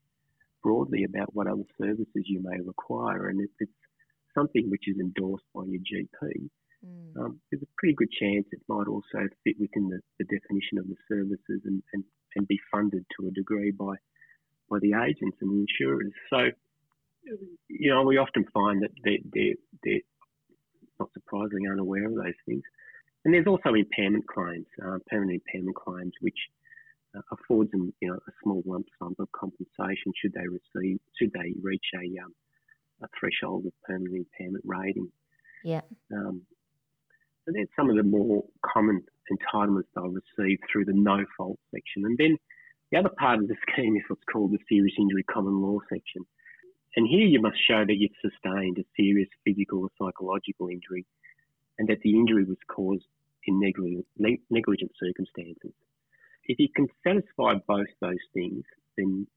broadly 0.63 1.03
about 1.03 1.33
what 1.33 1.47
other 1.47 1.63
services 1.79 2.23
you 2.25 2.41
may 2.43 2.59
require. 2.59 3.29
And 3.29 3.39
if 3.39 3.49
it's 3.59 3.71
something 4.39 4.69
which 4.69 4.87
is 4.87 4.97
endorsed 4.99 5.45
by 5.53 5.63
your 5.67 5.81
GP, 5.83 6.49
mm. 6.85 7.19
um, 7.19 7.39
there's 7.51 7.63
a 7.63 7.73
pretty 7.77 7.95
good 7.95 8.11
chance 8.11 8.45
it 8.51 8.61
might 8.67 8.87
also 8.87 9.27
fit 9.43 9.59
within 9.59 9.89
the, 9.89 9.99
the 10.19 10.25
definition 10.25 10.79
of 10.79 10.87
the 10.87 10.95
services 11.07 11.61
and, 11.65 11.83
and, 11.93 12.03
and 12.35 12.47
be 12.47 12.59
funded 12.71 13.03
to 13.19 13.27
a 13.27 13.31
degree 13.31 13.71
by 13.71 13.95
by 14.69 14.79
the 14.79 14.93
agents 14.93 15.37
and 15.41 15.51
the 15.51 15.65
insurers. 15.65 16.13
So, 16.29 16.37
you 17.67 17.89
know, 17.91 18.03
we 18.03 18.17
often 18.17 18.45
find 18.53 18.81
that 18.83 18.91
they're, 19.03 19.17
they're, 19.33 19.55
they're 19.83 20.05
not 20.99 21.09
surprisingly 21.13 21.69
unaware 21.69 22.05
of 22.05 22.15
those 22.15 22.39
things. 22.45 22.63
And 23.25 23.33
there's 23.33 23.47
also 23.47 23.73
impairment 23.73 24.27
claims, 24.27 24.67
uh, 24.81 24.99
permanent 25.09 25.41
impairment 25.45 25.75
claims, 25.75 26.13
which 26.21 26.37
uh, 27.17 27.21
affords 27.31 27.71
them, 27.71 27.93
you 27.99 28.09
know, 28.09 28.15
a 28.15 28.31
small 28.43 28.63
lump 28.65 28.85
sum 28.99 29.15
of 29.19 29.27
compensation 29.33 30.13
should 30.15 30.33
they 30.33 30.47
receive, 30.47 30.99
should 31.19 31.31
they 31.33 31.53
reach 31.61 31.85
a, 31.95 32.23
um, 32.23 32.33
a 33.01 33.07
threshold 33.19 33.65
of 33.65 33.73
permanent 33.83 34.27
impairment 34.27 34.63
rating. 34.65 35.11
Yeah. 35.63 35.81
Um, 36.13 36.43
so 37.45 37.51
there's 37.53 37.67
some 37.75 37.89
of 37.89 37.95
the 37.95 38.03
more 38.03 38.43
common 38.65 39.03
entitlements 39.31 39.87
they'll 39.95 40.13
receive 40.13 40.59
through 40.71 40.85
the 40.85 40.93
no 40.93 41.25
fault 41.37 41.59
section. 41.71 42.05
And 42.05 42.17
then 42.17 42.37
the 42.91 42.99
other 42.99 43.09
part 43.17 43.39
of 43.39 43.47
the 43.47 43.55
scheme 43.71 43.95
is 43.95 44.03
what's 44.07 44.23
called 44.31 44.51
the 44.51 44.59
serious 44.67 44.95
injury 44.97 45.23
common 45.23 45.61
law 45.61 45.79
section. 45.89 46.25
And 46.95 47.07
here 47.07 47.25
you 47.25 47.41
must 47.41 47.57
show 47.67 47.85
that 47.85 47.95
you've 47.95 48.11
sustained 48.21 48.77
a 48.79 48.85
serious 48.97 49.29
physical 49.45 49.83
or 49.83 49.89
psychological 49.97 50.69
injury 50.69 51.05
and 51.77 51.87
that 51.87 51.99
the 52.03 52.13
injury 52.13 52.43
was 52.43 52.57
caused 52.67 53.05
in 53.45 53.59
negligent 53.59 54.91
circumstances. 54.99 55.73
If 56.45 56.59
you 56.59 56.67
can 56.75 56.87
satisfy 57.05 57.53
both 57.67 57.87
those 58.01 58.17
things, 58.33 58.63
then 58.97 59.27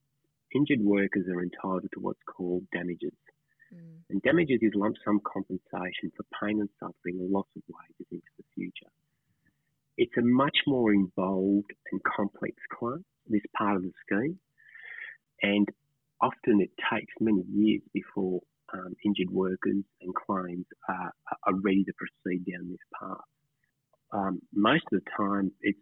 injured 0.53 0.81
workers 0.81 1.27
are 1.27 1.41
entitled 1.41 1.89
to 1.93 1.99
what's 1.99 2.23
called 2.27 2.63
damages. 2.73 3.13
Mm. 3.73 4.03
And 4.09 4.21
damages 4.21 4.59
is 4.61 4.71
lump 4.75 4.95
sum 5.03 5.19
compensation 5.23 6.11
for 6.15 6.25
pain 6.41 6.59
and 6.59 6.69
suffering 6.79 7.19
or 7.19 7.27
loss 7.29 7.47
of 7.55 7.63
wages 7.67 8.07
into 8.11 8.31
the 8.37 8.43
future. 8.55 8.91
It's 9.97 10.15
a 10.17 10.21
much 10.21 10.57
more 10.65 10.93
involved 10.93 11.71
and 11.91 12.01
complex 12.03 12.55
claim, 12.77 13.05
this 13.27 13.41
part 13.55 13.77
of 13.77 13.83
the 13.83 13.91
scheme, 14.05 14.39
and 15.41 15.67
often 16.21 16.61
it 16.61 16.71
takes 16.91 17.13
many 17.19 17.43
years 17.53 17.81
before 17.93 18.41
um, 18.73 18.95
injured 19.05 19.29
workers 19.29 19.83
and 20.01 20.15
claims 20.15 20.65
are, 20.89 21.13
are, 21.45 21.55
ready 21.61 21.83
to 21.83 21.93
proceed 21.93 22.43
down 22.45 22.69
this 22.69 22.79
path. 22.99 23.17
Um, 24.11 24.41
most 24.53 24.83
of 24.91 24.99
the 24.99 25.09
time, 25.15 25.51
it's 25.61 25.77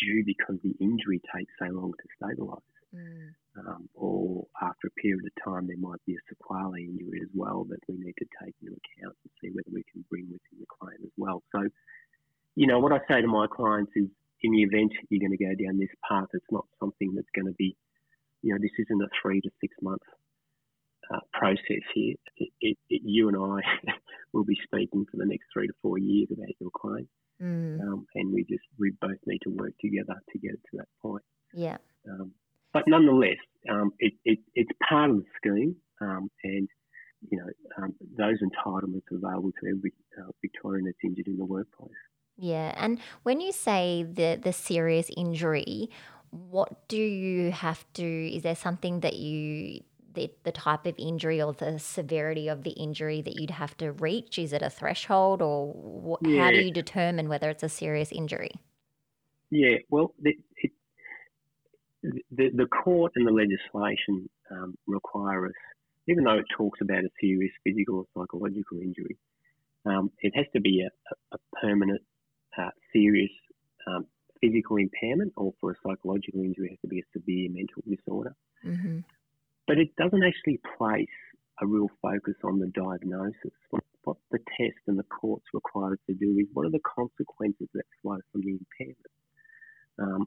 due 0.00 0.22
because 0.24 0.56
the 0.62 0.74
injury 0.80 1.20
takes 1.34 1.52
so 1.58 1.66
long 1.66 1.92
to 1.92 2.06
stabilise. 2.14 2.60
Mm. 2.94 3.34
Um, 3.56 3.88
or 3.94 4.46
after 4.60 4.88
a 4.88 5.00
period 5.00 5.24
of 5.24 5.44
time, 5.44 5.68
there 5.68 5.78
might 5.78 6.04
be 6.06 6.14
a 6.14 6.22
sequelae 6.28 6.90
injury 6.90 7.20
as 7.22 7.30
well 7.34 7.64
that 7.70 7.78
we 7.88 7.94
need 7.94 8.14
to 8.18 8.26
take 8.42 8.54
into 8.60 8.74
account 8.74 9.14
and 9.22 9.30
see 9.40 9.54
whether 9.54 9.70
we 9.72 9.84
can 9.92 10.04
bring 10.10 10.26
within 10.26 10.58
the 10.58 10.66
claim 10.66 10.98
as 11.04 11.12
well. 11.16 11.42
So, 11.54 11.62
you 12.56 12.66
know, 12.66 12.80
what 12.80 12.92
I 12.92 12.98
say 13.06 13.20
to 13.20 13.28
my 13.28 13.46
clients 13.46 13.92
is 13.94 14.08
in 14.42 14.52
the 14.52 14.62
event 14.62 14.92
you're 15.08 15.20
going 15.20 15.36
to 15.36 15.44
go 15.44 15.54
down 15.54 15.78
this 15.78 15.94
path, 16.08 16.26
it's 16.34 16.50
not 16.50 16.66
something 16.80 17.14
that's 17.14 17.30
going 17.34 17.46
to 17.46 17.54
be, 17.56 17.76
you 18.42 18.52
know, 18.52 18.58
this 18.60 18.74
isn't 18.78 19.02
a 19.02 19.08
three 19.22 19.40
to 19.40 19.50
six 19.60 19.74
month 19.80 20.02
uh, 21.12 21.20
process 21.32 21.84
here. 21.94 22.14
It, 22.36 22.50
it, 22.60 22.78
it, 22.90 23.02
you 23.04 23.28
and 23.28 23.36
I 23.36 23.92
will 24.32 24.44
be 24.44 24.58
speaking 24.64 25.06
for 25.10 25.16
the 25.16 25.26
next 25.26 25.46
three 25.52 25.68
to 25.68 25.72
four 25.80 25.98
years 25.98 26.28
about 26.32 26.50
your 26.60 26.70
claim. 26.74 27.08
Mm. 27.42 27.80
Um, 27.80 28.06
and 28.14 28.32
we 28.32 28.44
just 28.44 28.62
we 28.78 28.92
both 29.00 29.18
need 29.26 29.40
to 29.42 29.50
work 29.50 29.72
together 29.80 30.14
to 30.32 30.38
get 30.38 30.52
it 30.52 30.60
to 30.70 30.78
that 30.78 30.88
point. 31.02 31.24
Yeah. 31.52 31.78
Um, 32.08 32.32
but 32.74 32.82
nonetheless, 32.86 33.38
um, 33.70 33.92
it, 33.98 34.12
it, 34.24 34.40
it's 34.54 34.70
part 34.86 35.08
of 35.10 35.16
the 35.18 35.24
scheme, 35.36 35.76
um, 36.02 36.30
and 36.42 36.68
you 37.30 37.38
know 37.38 37.46
um, 37.78 37.94
those 38.18 38.36
entitlements 38.42 39.10
are 39.10 39.16
available 39.16 39.52
to 39.62 39.68
every 39.68 39.92
uh, 40.20 40.30
Victorian 40.42 40.84
that's 40.84 40.98
injured 41.02 41.28
in 41.28 41.38
the 41.38 41.44
workplace. 41.44 41.92
Yeah, 42.36 42.74
and 42.76 42.98
when 43.22 43.40
you 43.40 43.52
say 43.52 44.02
the 44.02 44.38
the 44.42 44.52
serious 44.52 45.08
injury, 45.16 45.88
what 46.30 46.88
do 46.88 46.98
you 46.98 47.52
have 47.52 47.86
to? 47.94 48.04
Is 48.04 48.42
there 48.42 48.56
something 48.56 49.00
that 49.00 49.14
you 49.14 49.80
the, 50.14 50.30
the 50.42 50.52
type 50.52 50.86
of 50.86 50.94
injury 50.98 51.40
or 51.40 51.52
the 51.52 51.78
severity 51.78 52.48
of 52.48 52.62
the 52.62 52.70
injury 52.70 53.20
that 53.22 53.34
you'd 53.34 53.50
have 53.50 53.76
to 53.78 53.92
reach? 53.92 54.38
Is 54.38 54.52
it 54.52 54.62
a 54.62 54.70
threshold, 54.70 55.42
or 55.42 55.72
what, 55.72 56.20
yeah. 56.24 56.44
how 56.44 56.50
do 56.50 56.58
you 56.58 56.72
determine 56.72 57.28
whether 57.28 57.50
it's 57.50 57.62
a 57.62 57.68
serious 57.68 58.10
injury? 58.10 58.52
Yeah, 59.50 59.76
well, 59.90 60.14
the, 60.20 60.36
it, 60.56 60.72
the, 62.30 62.50
the 62.54 62.66
court 62.66 63.12
and 63.16 63.26
the 63.26 63.32
legislation 63.32 64.28
um, 64.50 64.74
require 64.86 65.46
us, 65.46 65.52
even 66.06 66.24
though 66.24 66.38
it 66.38 66.44
talks 66.56 66.80
about 66.82 67.04
a 67.04 67.08
serious 67.20 67.52
physical 67.64 67.98
or 67.98 68.04
psychological 68.14 68.78
injury, 68.78 69.16
um, 69.86 70.10
it 70.20 70.32
has 70.36 70.46
to 70.52 70.60
be 70.60 70.82
a, 70.82 71.14
a 71.34 71.38
permanent, 71.60 72.02
uh, 72.58 72.70
serious 72.92 73.30
um, 73.86 74.06
physical 74.40 74.76
impairment, 74.76 75.32
or 75.36 75.52
for 75.60 75.72
a 75.72 75.74
psychological 75.86 76.40
injury, 76.40 76.66
it 76.66 76.70
has 76.70 76.78
to 76.82 76.88
be 76.88 77.00
a 77.00 77.18
severe 77.18 77.48
mental 77.50 77.82
disorder. 77.88 78.34
Mm-hmm. 78.64 78.98
But 79.66 79.78
it 79.78 79.88
doesn't 79.96 80.22
actually 80.22 80.60
place 80.76 81.06
a 81.62 81.66
real 81.66 81.88
focus 82.02 82.34
on 82.44 82.58
the 82.58 82.66
diagnosis. 82.74 83.52
What, 83.70 83.84
what 84.04 84.16
the 84.30 84.38
test 84.58 84.76
and 84.86 84.98
the 84.98 85.04
courts 85.04 85.44
require 85.54 85.92
us 85.92 85.98
to 86.08 86.14
do 86.14 86.36
is 86.38 86.46
what 86.52 86.66
are 86.66 86.70
the 86.70 86.80
consequences 86.84 87.68
that 87.72 87.84
flow 88.02 88.18
from 88.32 88.42
the 88.42 88.58
impairment. 88.58 89.14
Um, 89.98 90.26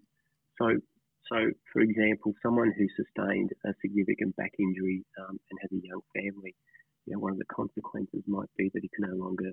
so, 0.60 0.82
so 1.30 1.52
for 1.74 1.82
example, 1.82 2.34
someone 2.42 2.72
who 2.78 2.88
sustained 2.96 3.52
a 3.66 3.74
significant 3.82 4.36
back 4.36 4.54
injury 4.60 5.04
um, 5.20 5.40
and 5.50 5.60
has 5.62 5.72
a 5.72 5.86
young 5.86 6.02
family, 6.16 6.56
you 7.06 7.14
know, 7.14 7.20
one 7.20 7.32
of 7.32 7.38
the 7.38 7.46
consequences 7.54 8.24
might 8.28 8.50
be 8.58 8.70
that 8.74 8.82
he 8.82 8.90
can 8.90 9.10
no 9.10 9.16
longer 9.16 9.52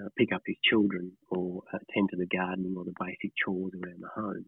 uh, 0.00 0.08
pick 0.16 0.32
up 0.32 0.42
his 0.46 0.56
children 0.64 1.12
or 1.30 1.62
attend 1.72 2.08
to 2.10 2.16
the 2.16 2.26
gardening 2.26 2.74
or 2.76 2.84
the 2.84 2.94
basic 2.98 3.32
chores 3.36 3.72
around 3.74 4.00
the 4.00 4.08
home. 4.14 4.44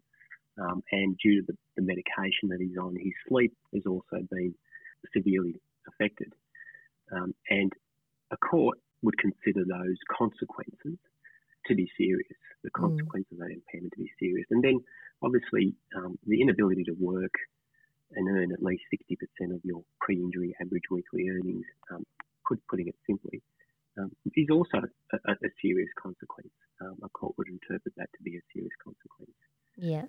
Um, 0.59 0.83
and 0.93 1.17
due 1.23 1.41
to 1.41 1.47
the, 1.49 1.57
the, 1.77 1.83
medication 1.83 2.49
that 2.51 2.61
he's 2.61 2.79
on, 2.81 2.95
his 2.95 3.13
sleep 3.29 3.53
has 3.75 3.83
also 3.87 4.23
been 4.31 4.55
severely 5.13 5.61
affected. 5.89 6.33
Um, 7.13 7.35
and 7.51 7.73
a 8.31 8.37
court 8.37 8.79
would 9.03 9.19
consider 9.19 9.65
those 9.67 9.99
consequences 10.17 10.99
to 11.67 11.75
be 11.75 11.91
serious, 11.97 12.39
the 12.63 12.71
mm. 12.71 12.81
consequence 12.81 13.27
mm. 13.29 13.33
of 13.33 13.39
that 13.39 13.55
impairment 13.55 13.93
to 13.93 14.03
be 14.03 14.11
serious. 14.19 14.47
And 14.51 14.63
then, 14.63 14.81
obviously, 15.23 15.75
um, 15.97 16.19
the 16.27 16.41
inability 16.41 16.85
to 16.85 16.97
work 16.99 17.35
and 18.13 18.29
earn 18.29 18.53
at 18.53 18.63
least 18.63 18.83
60% 18.93 19.55
of 19.55 19.61
your 19.65 19.83
pre 20.01 20.17
injury 20.17 20.55
average 20.61 20.89
weekly 20.91 21.29
earnings, 21.29 21.65
um, 21.93 22.05
put, 22.47 22.61
putting 22.69 22.89
it 22.89 22.97
simply, 23.07 23.43
um, 23.99 24.11
is 24.35 24.49
also 24.51 24.83
a, 25.13 25.33
a 25.33 25.51
serious 25.63 25.91
consequence. 26.01 26.53
Um, 26.81 26.97
a 27.03 27.09
court 27.09 27.35
would 27.39 27.49
interpret 27.49 27.95
that 27.97 28.09
to 28.17 28.23
be 28.23 28.37
a 28.37 28.43
serious 28.53 28.75
consequence. 28.83 29.37
Yeah. 29.77 30.05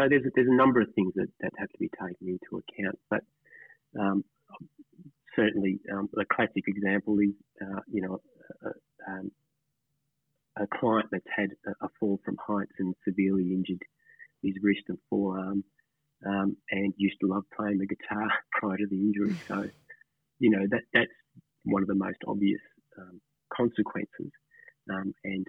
So 0.00 0.08
there's 0.08 0.24
a, 0.24 0.30
there's 0.34 0.48
a 0.48 0.54
number 0.54 0.80
of 0.80 0.88
things 0.94 1.12
that, 1.16 1.28
that 1.40 1.52
have 1.58 1.68
to 1.70 1.78
be 1.78 1.90
taken 1.90 2.28
into 2.28 2.62
account, 2.62 2.98
but 3.10 3.20
um, 3.98 4.24
certainly 5.34 5.80
um, 5.92 6.08
the 6.12 6.24
classic 6.24 6.64
example 6.66 7.18
is 7.20 7.34
uh, 7.62 7.80
you 7.90 8.02
know 8.02 8.20
um, 9.06 9.30
a, 10.60 10.66
client 10.66 11.06
that's 11.10 11.24
had 11.34 11.50
a, 11.82 11.88
fall 11.98 12.20
from 12.24 12.36
heights 12.44 12.72
and 12.78 12.94
severely 13.06 13.52
injured 13.52 13.82
his 14.42 14.54
wrist 14.62 14.82
and 14.88 14.98
forearm, 15.10 15.64
um, 16.26 16.56
and 16.70 16.94
used 16.96 17.16
to 17.20 17.28
love 17.28 17.44
playing 17.56 17.78
the 17.78 17.86
guitar 17.86 18.28
prior 18.52 18.76
to 18.76 18.86
the 18.88 18.96
injury. 18.96 19.36
So 19.46 19.64
you 20.38 20.50
know 20.50 20.66
that 20.70 20.82
that's 20.92 21.10
one 21.64 21.82
of 21.82 21.88
the 21.88 21.94
most 21.94 22.18
obvious 22.26 22.60
um, 22.98 23.20
consequences, 23.54 24.32
um, 24.90 25.12
and 25.24 25.46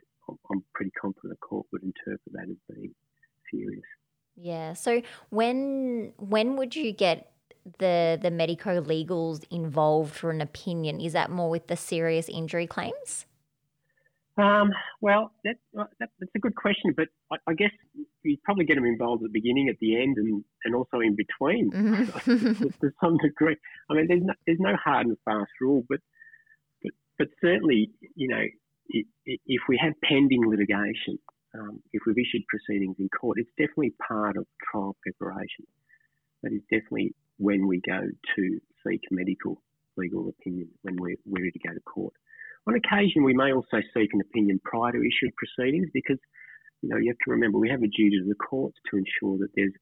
I'm 0.51 0.63
pretty 0.74 0.92
confident 1.00 1.34
the 1.34 1.48
court 1.48 1.66
would 1.72 1.84
interpret 1.84 2.22
that 2.34 2.50
as 2.50 2.75
being 2.75 2.94
serious. 3.51 3.84
Yeah. 4.36 4.74
So 4.74 5.01
when 5.30 6.13
when 6.18 6.56
would 6.56 6.75
you 6.75 6.92
get 6.92 7.32
the 7.78 8.18
the 8.22 8.32
medico 8.32 8.82
legals 8.82 9.44
involved 9.51 10.13
for 10.13 10.32
an 10.32 10.42
opinion? 10.42 11.01
Is 11.01 11.13
that 11.13 11.30
more 11.30 11.50
with 11.50 11.68
the 11.68 11.75
serious 11.75 12.30
injury 12.30 12.68
claims? 12.68 13.25
Um, 14.39 14.72
well, 15.01 15.31
that, 15.43 15.55
that, 15.74 15.89
that's 16.00 16.31
a 16.36 16.39
good 16.39 16.55
question, 16.55 16.93
but 16.96 17.08
I, 17.31 17.36
I, 17.48 17.53
guess 17.53 17.72
you 18.24 18.38
probably 18.43 18.65
get 18.65 18.75
them 18.75 18.86
involved 18.86 19.24
at 19.24 19.31
the 19.31 19.39
beginning, 19.39 19.69
at 19.69 19.77
the 19.79 20.01
end, 20.01 20.17
and, 20.17 20.43
and 20.63 20.75
also 20.75 21.00
in 21.00 21.15
between 21.15 21.72
mm-hmm. 21.72 22.63
to 22.81 22.91
some 23.01 23.17
degree. 23.17 23.58
I 23.89 23.93
mean, 23.96 24.08
there's 24.08 24.24
no, 24.24 24.34
there's 24.46 24.60
no 24.60 24.75
hard 24.75 25.08
and 25.08 25.17
fast 25.25 25.51
rule, 25.60 25.84
but 25.89 26.00
but, 26.81 26.91
but 27.17 27.27
certainly, 27.41 27.91
you 28.15 28.27
know, 28.29 28.43
if 28.89 29.62
we 29.67 29.77
have 29.81 29.93
pending 30.03 30.48
litigation, 30.48 31.19
um, 31.53 31.81
if 31.93 32.03
we've 32.05 32.17
issued 32.17 32.43
proceedings 32.48 32.96
in 33.00 33.10
court, 33.10 33.38
it's 33.39 33.50
definitely 33.58 33.93
part 34.08 34.38
of 34.38 34.46
trial 34.72 34.96
preparation. 35.03 35.65
That 36.43 36.53
is 36.53 36.62
definitely 36.72 37.13
when 37.38 37.67
we 37.67 37.81
go 37.86 38.01
to 38.36 38.60
seek 38.86 39.01
medical 39.12 39.62
legal 39.98 40.29
opinion 40.29 40.69
when 40.84 40.96
we're, 40.98 41.17
ready 41.27 41.51
to 41.51 41.60
go 41.60 41.74
to 41.74 41.79
court. 41.81 42.13
On 42.68 42.75
occasion, 42.75 43.24
we 43.24 43.34
may 43.34 43.54
also 43.54 43.82
seek 43.94 44.13
an 44.13 44.22
opinion 44.22 44.60
prior 44.63 44.92
to 44.92 45.00
issued 45.00 45.34
proceedings 45.36 45.89
because 45.94 46.20
you 46.82 46.89
know, 46.89 46.98
you 46.98 47.10
have 47.10 47.20
to 47.25 47.32
remember 47.32 47.60
we 47.60 47.70
have 47.70 47.84
a 47.84 47.92
duty 47.92 48.20
to 48.20 48.28
the 48.28 48.36
courts 48.36 48.78
to 48.89 48.98
ensure 48.98 49.38
that 49.39 49.51
there's 49.56 49.74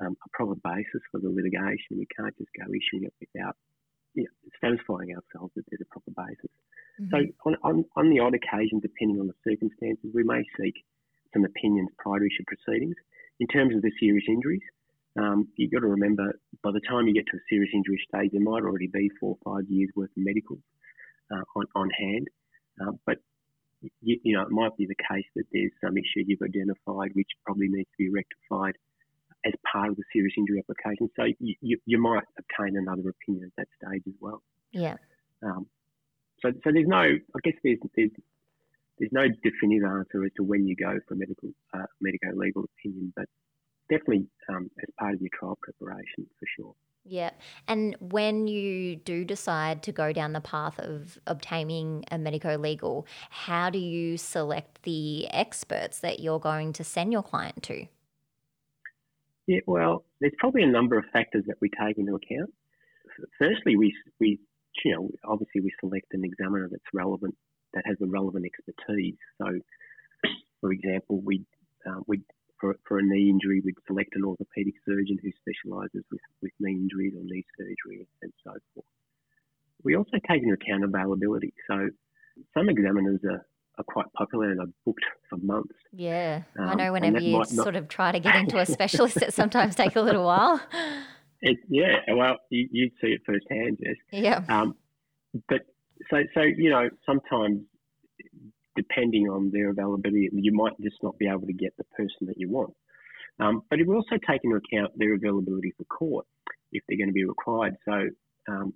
um, 0.00 0.16
a 0.24 0.28
proper 0.32 0.54
basis 0.62 1.02
for 1.10 1.18
the 1.20 1.28
litigation. 1.28 1.98
We 1.98 2.06
can't 2.14 2.36
just 2.38 2.50
go 2.54 2.66
issuing 2.70 3.04
it 3.04 3.14
without 3.18 3.56
you 4.14 4.24
know, 4.24 4.34
satisfying 4.60 5.10
ourselves 5.16 5.52
that 5.56 5.64
there's 5.70 5.82
a 5.82 5.90
proper 5.90 6.12
basis. 6.14 6.52
Mm-hmm. 7.00 7.10
So, 7.10 7.18
on, 7.46 7.56
on, 7.64 7.84
on 7.96 8.10
the 8.10 8.20
odd 8.20 8.34
occasion, 8.34 8.80
depending 8.80 9.20
on 9.20 9.26
the 9.26 9.38
circumstances, 9.42 10.10
we 10.14 10.22
may 10.22 10.42
seek 10.60 10.74
some 11.34 11.44
opinions 11.44 11.90
prior 11.98 12.20
to 12.20 12.26
issue 12.26 12.44
proceedings. 12.46 12.96
In 13.40 13.46
terms 13.48 13.74
of 13.74 13.82
the 13.82 13.92
serious 14.00 14.24
injuries, 14.28 14.64
um, 15.18 15.48
you've 15.56 15.72
got 15.72 15.80
to 15.80 15.88
remember 15.88 16.38
by 16.62 16.72
the 16.72 16.80
time 16.88 17.06
you 17.06 17.14
get 17.14 17.26
to 17.32 17.36
a 17.36 17.44
serious 17.48 17.70
injury 17.74 18.00
stage, 18.08 18.30
there 18.32 18.40
might 18.40 18.64
already 18.64 18.86
be 18.86 19.10
four 19.20 19.36
or 19.36 19.40
five 19.44 19.68
years 19.68 19.90
worth 19.96 20.10
of 20.16 20.22
medicals 20.24 20.60
uh, 21.32 21.42
on, 21.54 21.66
on 21.74 21.90
hand. 21.90 22.28
Uh, 22.80 22.92
but 23.04 23.18
you, 24.00 24.18
you, 24.22 24.36
know, 24.36 24.42
it 24.42 24.50
might 24.50 24.76
be 24.76 24.86
the 24.86 24.94
case 24.94 25.26
that 25.34 25.44
there's 25.52 25.72
some 25.84 25.96
issue 25.96 26.24
you've 26.26 26.42
identified 26.42 27.10
which 27.14 27.28
probably 27.44 27.68
needs 27.68 27.88
to 27.90 27.98
be 27.98 28.10
rectified 28.10 28.74
as 29.44 29.52
part 29.70 29.90
of 29.90 29.96
the 29.96 30.02
serious 30.12 30.34
injury 30.36 30.58
application. 30.58 31.08
So 31.16 31.24
you, 31.38 31.54
you, 31.60 31.78
you 31.86 31.98
might 32.00 32.24
obtain 32.38 32.76
another 32.76 33.10
opinion 33.10 33.44
at 33.46 33.52
that 33.56 33.68
stage 33.78 34.02
as 34.06 34.14
well. 34.20 34.42
Yeah. 34.72 34.96
Um, 35.42 35.66
so, 36.42 36.50
so 36.64 36.70
there's 36.72 36.88
no, 36.88 37.02
I 37.02 37.38
guess 37.44 37.54
there's, 37.62 37.78
there's, 37.94 38.10
there's 38.98 39.12
no 39.12 39.28
definitive 39.42 39.88
answer 39.88 40.24
as 40.24 40.32
to 40.36 40.42
when 40.42 40.66
you 40.66 40.74
go 40.74 40.98
for 41.06 41.14
medical, 41.14 41.50
uh, 41.74 41.86
medico 42.00 42.28
legal 42.34 42.64
opinion, 42.64 43.12
but 43.14 43.26
definitely 43.88 44.26
um, 44.48 44.70
as 44.82 44.88
part 44.98 45.14
of 45.14 45.20
your 45.20 45.30
trial 45.38 45.58
preparation 45.60 46.26
for 46.38 46.46
sure. 46.56 46.74
Yeah. 47.08 47.30
And 47.68 47.96
when 48.00 48.48
you 48.48 48.96
do 48.96 49.24
decide 49.24 49.82
to 49.84 49.92
go 49.92 50.12
down 50.12 50.32
the 50.32 50.40
path 50.40 50.78
of 50.80 51.18
obtaining 51.26 52.04
a 52.10 52.18
medico 52.18 52.56
legal, 52.56 53.06
how 53.30 53.70
do 53.70 53.78
you 53.78 54.16
select 54.16 54.82
the 54.82 55.28
experts 55.30 56.00
that 56.00 56.20
you're 56.20 56.40
going 56.40 56.72
to 56.74 56.84
send 56.84 57.12
your 57.12 57.22
client 57.22 57.62
to? 57.64 57.86
Yeah, 59.46 59.60
well, 59.66 60.04
there's 60.20 60.34
probably 60.38 60.64
a 60.64 60.68
number 60.70 60.98
of 60.98 61.04
factors 61.12 61.44
that 61.46 61.56
we 61.60 61.70
take 61.70 61.98
into 61.98 62.16
account. 62.16 62.52
Firstly, 63.38 63.76
we, 63.76 63.94
we 64.18 64.40
you 64.84 64.92
know, 64.92 65.10
obviously 65.24 65.60
we 65.60 65.72
select 65.80 66.06
an 66.12 66.24
examiner 66.24 66.68
that's 66.70 66.82
relevant, 66.92 67.36
that 67.74 67.84
has 67.86 67.96
the 68.00 68.06
relevant 68.06 68.44
expertise. 68.44 69.16
So, 69.38 69.46
for 70.60 70.72
example, 70.72 71.20
we 71.24 71.44
uh, 71.86 72.00
we 72.06 72.22
for, 72.60 72.76
for 72.86 72.98
a 72.98 73.02
knee 73.02 73.30
injury, 73.30 73.60
we'd 73.64 73.74
select 73.86 74.10
an 74.14 74.22
orthopaedic 74.22 74.74
surgeon 74.84 75.18
who 75.22 75.30
specialises 75.40 76.04
with, 76.10 76.20
with 76.42 76.52
knee 76.60 76.72
injuries 76.72 77.14
or 77.16 77.22
knee 77.24 77.44
surgery 77.58 78.06
and 78.22 78.32
so 78.44 78.52
forth. 78.74 78.86
We 79.84 79.96
also 79.96 80.18
take 80.28 80.42
into 80.42 80.54
account 80.54 80.84
availability. 80.84 81.52
So 81.68 81.88
some 82.54 82.68
examiners 82.68 83.20
are, 83.24 83.46
are 83.78 83.84
quite 83.84 84.06
popular 84.16 84.50
and 84.50 84.60
are 84.60 84.72
booked 84.84 85.04
for 85.28 85.36
months. 85.38 85.74
Yeah, 85.92 86.42
um, 86.58 86.68
I 86.68 86.74
know 86.74 86.92
whenever 86.92 87.20
you 87.20 87.38
not... 87.38 87.48
sort 87.48 87.76
of 87.76 87.88
try 87.88 88.12
to 88.12 88.20
get 88.20 88.34
into 88.36 88.58
a 88.58 88.66
specialist, 88.66 89.18
it 89.18 89.34
sometimes 89.34 89.74
takes 89.74 89.96
a 89.96 90.02
little 90.02 90.24
while. 90.24 90.60
It, 91.42 91.58
yeah, 91.68 91.98
well, 92.14 92.36
you, 92.50 92.68
would 92.72 92.92
see 93.00 93.14
it 93.14 93.20
firsthand, 93.26 93.78
yes. 93.80 93.96
Yeah. 94.10 94.42
Um, 94.48 94.74
but 95.48 95.60
so, 96.10 96.22
so 96.34 96.40
you 96.40 96.70
know, 96.70 96.88
sometimes 97.04 97.62
depending 98.76 99.28
on 99.28 99.50
their 99.52 99.70
availability, 99.70 100.28
you 100.32 100.52
might 100.52 100.78
just 100.80 100.96
not 101.02 101.18
be 101.18 101.28
able 101.28 101.46
to 101.46 101.52
get 101.52 101.76
the 101.76 101.84
person 101.96 102.26
that 102.26 102.38
you 102.38 102.48
want. 102.48 102.74
Um, 103.38 103.62
but 103.68 103.80
it 103.80 103.86
will 103.86 103.96
also 103.96 104.16
take 104.28 104.40
into 104.44 104.56
account 104.56 104.92
their 104.96 105.14
availability 105.14 105.72
for 105.76 105.84
court 105.84 106.26
if 106.72 106.82
they're 106.88 106.98
going 106.98 107.08
to 107.08 107.12
be 107.12 107.24
required. 107.24 107.76
So, 107.84 108.08
um, 108.48 108.72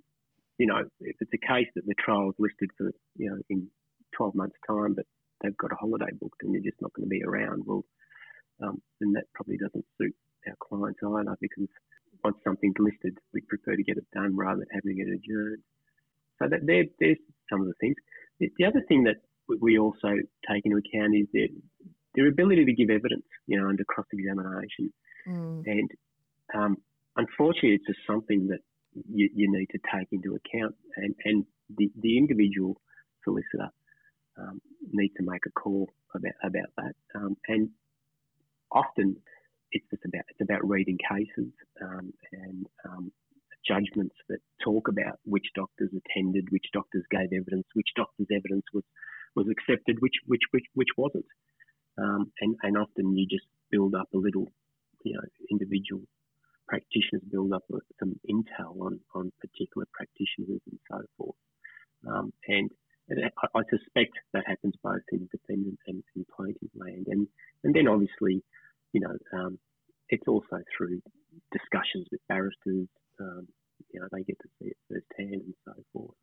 you 0.59 0.67
know, 0.67 0.83
if 1.01 1.17
it's 1.21 1.33
a 1.33 1.47
case 1.47 1.69
that 1.75 1.87
the 1.87 1.95
trial 1.99 2.31
is 2.31 2.37
listed 2.39 2.71
for, 2.77 2.91
you 3.17 3.31
know, 3.31 3.39
in 3.49 3.69
12 4.17 4.35
months' 4.35 4.57
time, 4.67 4.95
but 4.95 5.07
they've 5.43 5.57
got 5.57 5.73
a 5.73 5.77
holiday 5.77 6.13
booked 6.21 6.43
and 6.43 6.55
they're 6.55 6.63
just 6.63 6.81
not 6.83 6.93
going 6.93 7.07
to 7.07 7.11
be 7.11 7.25
around, 7.25 7.63
well, 7.65 7.85
um, 8.63 8.83
then 9.01 9.13
that 9.13 9.25
probably 9.35 9.57
doesn't 9.57 9.85
suit 9.97 10.15
our 10.47 10.57
clients 10.61 11.01
either 11.03 11.37
because 11.41 11.69
once 12.23 12.37
something's 12.45 12.77
listed, 12.79 13.17
we 13.33 13.41
prefer 13.49 13.77
to 13.77 13.83
get 13.83 13.97
it 13.97 14.05
done 14.13 14.37
rather 14.37 14.61
than 14.61 14.69
having 14.73 14.99
it 14.99 15.09
adjourned. 15.09 15.63
So 16.39 16.49
that 16.49 16.67
there, 16.67 16.85
there's 16.99 17.19
some 17.49 17.61
of 17.63 17.67
the 17.67 17.75
things. 17.81 17.97
The 18.39 18.65
other 18.65 18.83
thing 18.89 19.05
that 19.05 19.17
we 19.61 19.79
also 19.79 20.09
take 20.51 20.65
into 20.65 20.79
account 20.79 21.15
is 21.15 21.27
their, 21.33 21.49
their 22.15 22.29
ability 22.29 22.65
to 22.65 22.73
give 22.73 22.91
evidence, 22.91 23.25
you 23.47 23.61
know, 23.61 23.69
under 23.69 23.85
cross 23.85 24.07
examination. 24.13 24.93
Mm. 25.29 25.63
And 25.67 25.91
um, 26.55 26.77
unfortunately, 27.17 27.75
it's 27.75 27.87
just 27.87 28.01
something 28.07 28.49
that 28.49 28.61
you, 29.13 29.31
you, 29.35 29.51
need 29.51 29.69
to 29.71 29.79
take 29.95 30.09
into 30.11 30.35
account, 30.37 30.75
and, 30.97 31.15
and 31.25 31.45
the, 31.77 31.91
the 32.01 32.19
individual 32.19 32.81
solicitor 33.23 33.71
um, 34.39 34.61
needs 34.93 35.15
to 35.17 35.23
make 35.23 35.43
a 35.47 35.51
call 35.51 35.89
about 36.15 36.33
about 36.43 36.71
that. 36.77 36.95
Um, 37.15 37.37
and 37.49 37.71
often, 38.73 39.17
it's 39.73 39.85
just 39.91 40.05
about 40.05 40.25
it's 40.29 40.41
about 40.41 40.69
reading 40.69 40.99
cases 41.09 41.53
um, 41.83 42.13
and 42.33 42.67
um, 42.89 43.13
judgments 43.67 44.17
that 44.29 44.39
talk 44.63 44.89
about 44.89 45.19
which 45.25 45.47
doctors 45.55 45.91
attended, 45.91 46.49
which 46.51 46.67
doctors 46.73 47.05
gave 47.11 47.33
evidence, 47.33 47.67
which 47.75 47.89
doctors' 47.97 48.29
evidence 48.35 48.65
was 48.73 48.85
was 49.37 49.47
accepted, 49.51 49.97
which 50.01 50.15
which 50.27 50.43
which 50.51 50.65
which 50.75 50.93
wasn't. 50.97 51.27
Um, 51.99 52.33
and 52.41 52.57
and 52.63 52.77
often 52.79 53.17
you 53.17 53.27
just 53.27 53.47
build 53.71 53.95
up 53.95 54.09
a 54.15 54.19
little, 54.19 54.47
you 55.05 55.15
know, 55.15 55.23
individual 55.51 56.03
practitioners 56.69 57.23
build 57.31 57.53
up 57.53 57.65
some 57.99 58.15
intel 58.31 58.81
on 58.81 59.01
on 59.15 59.33
particular 59.41 59.87
practitioners 59.93 60.61
and 60.71 60.79
so 60.91 61.01
forth. 61.19 61.37
Um, 62.07 62.33
and 62.49 62.71
I, 63.11 63.63
suspect 63.69 64.15
that 64.33 64.45
happens 64.47 64.75
both 64.85 65.03
in 65.11 65.29
defendant 65.33 65.79
and 65.89 66.03
in 66.15 66.25
plaintiff 66.35 66.71
land, 66.77 67.07
and 67.09 67.27
and 67.65 67.75
then 67.75 67.89
obviously, 67.89 68.43
you 68.93 69.01
know, 69.01 69.17
um, 69.35 69.59
it's 70.09 70.29
also 70.29 70.63
through 70.77 71.01
discussions 71.51 72.07
with 72.13 72.21
barristers. 72.29 72.87
Um, 73.21 73.49
you 73.93 74.01
know, 74.01 74.07
they 74.13 74.23
get 74.23 74.39
to 74.39 74.49
see 74.59 74.71
it 74.71 74.77
firsthand 74.89 75.43
and 75.43 75.55
so 75.65 75.73
forth. 75.93 76.17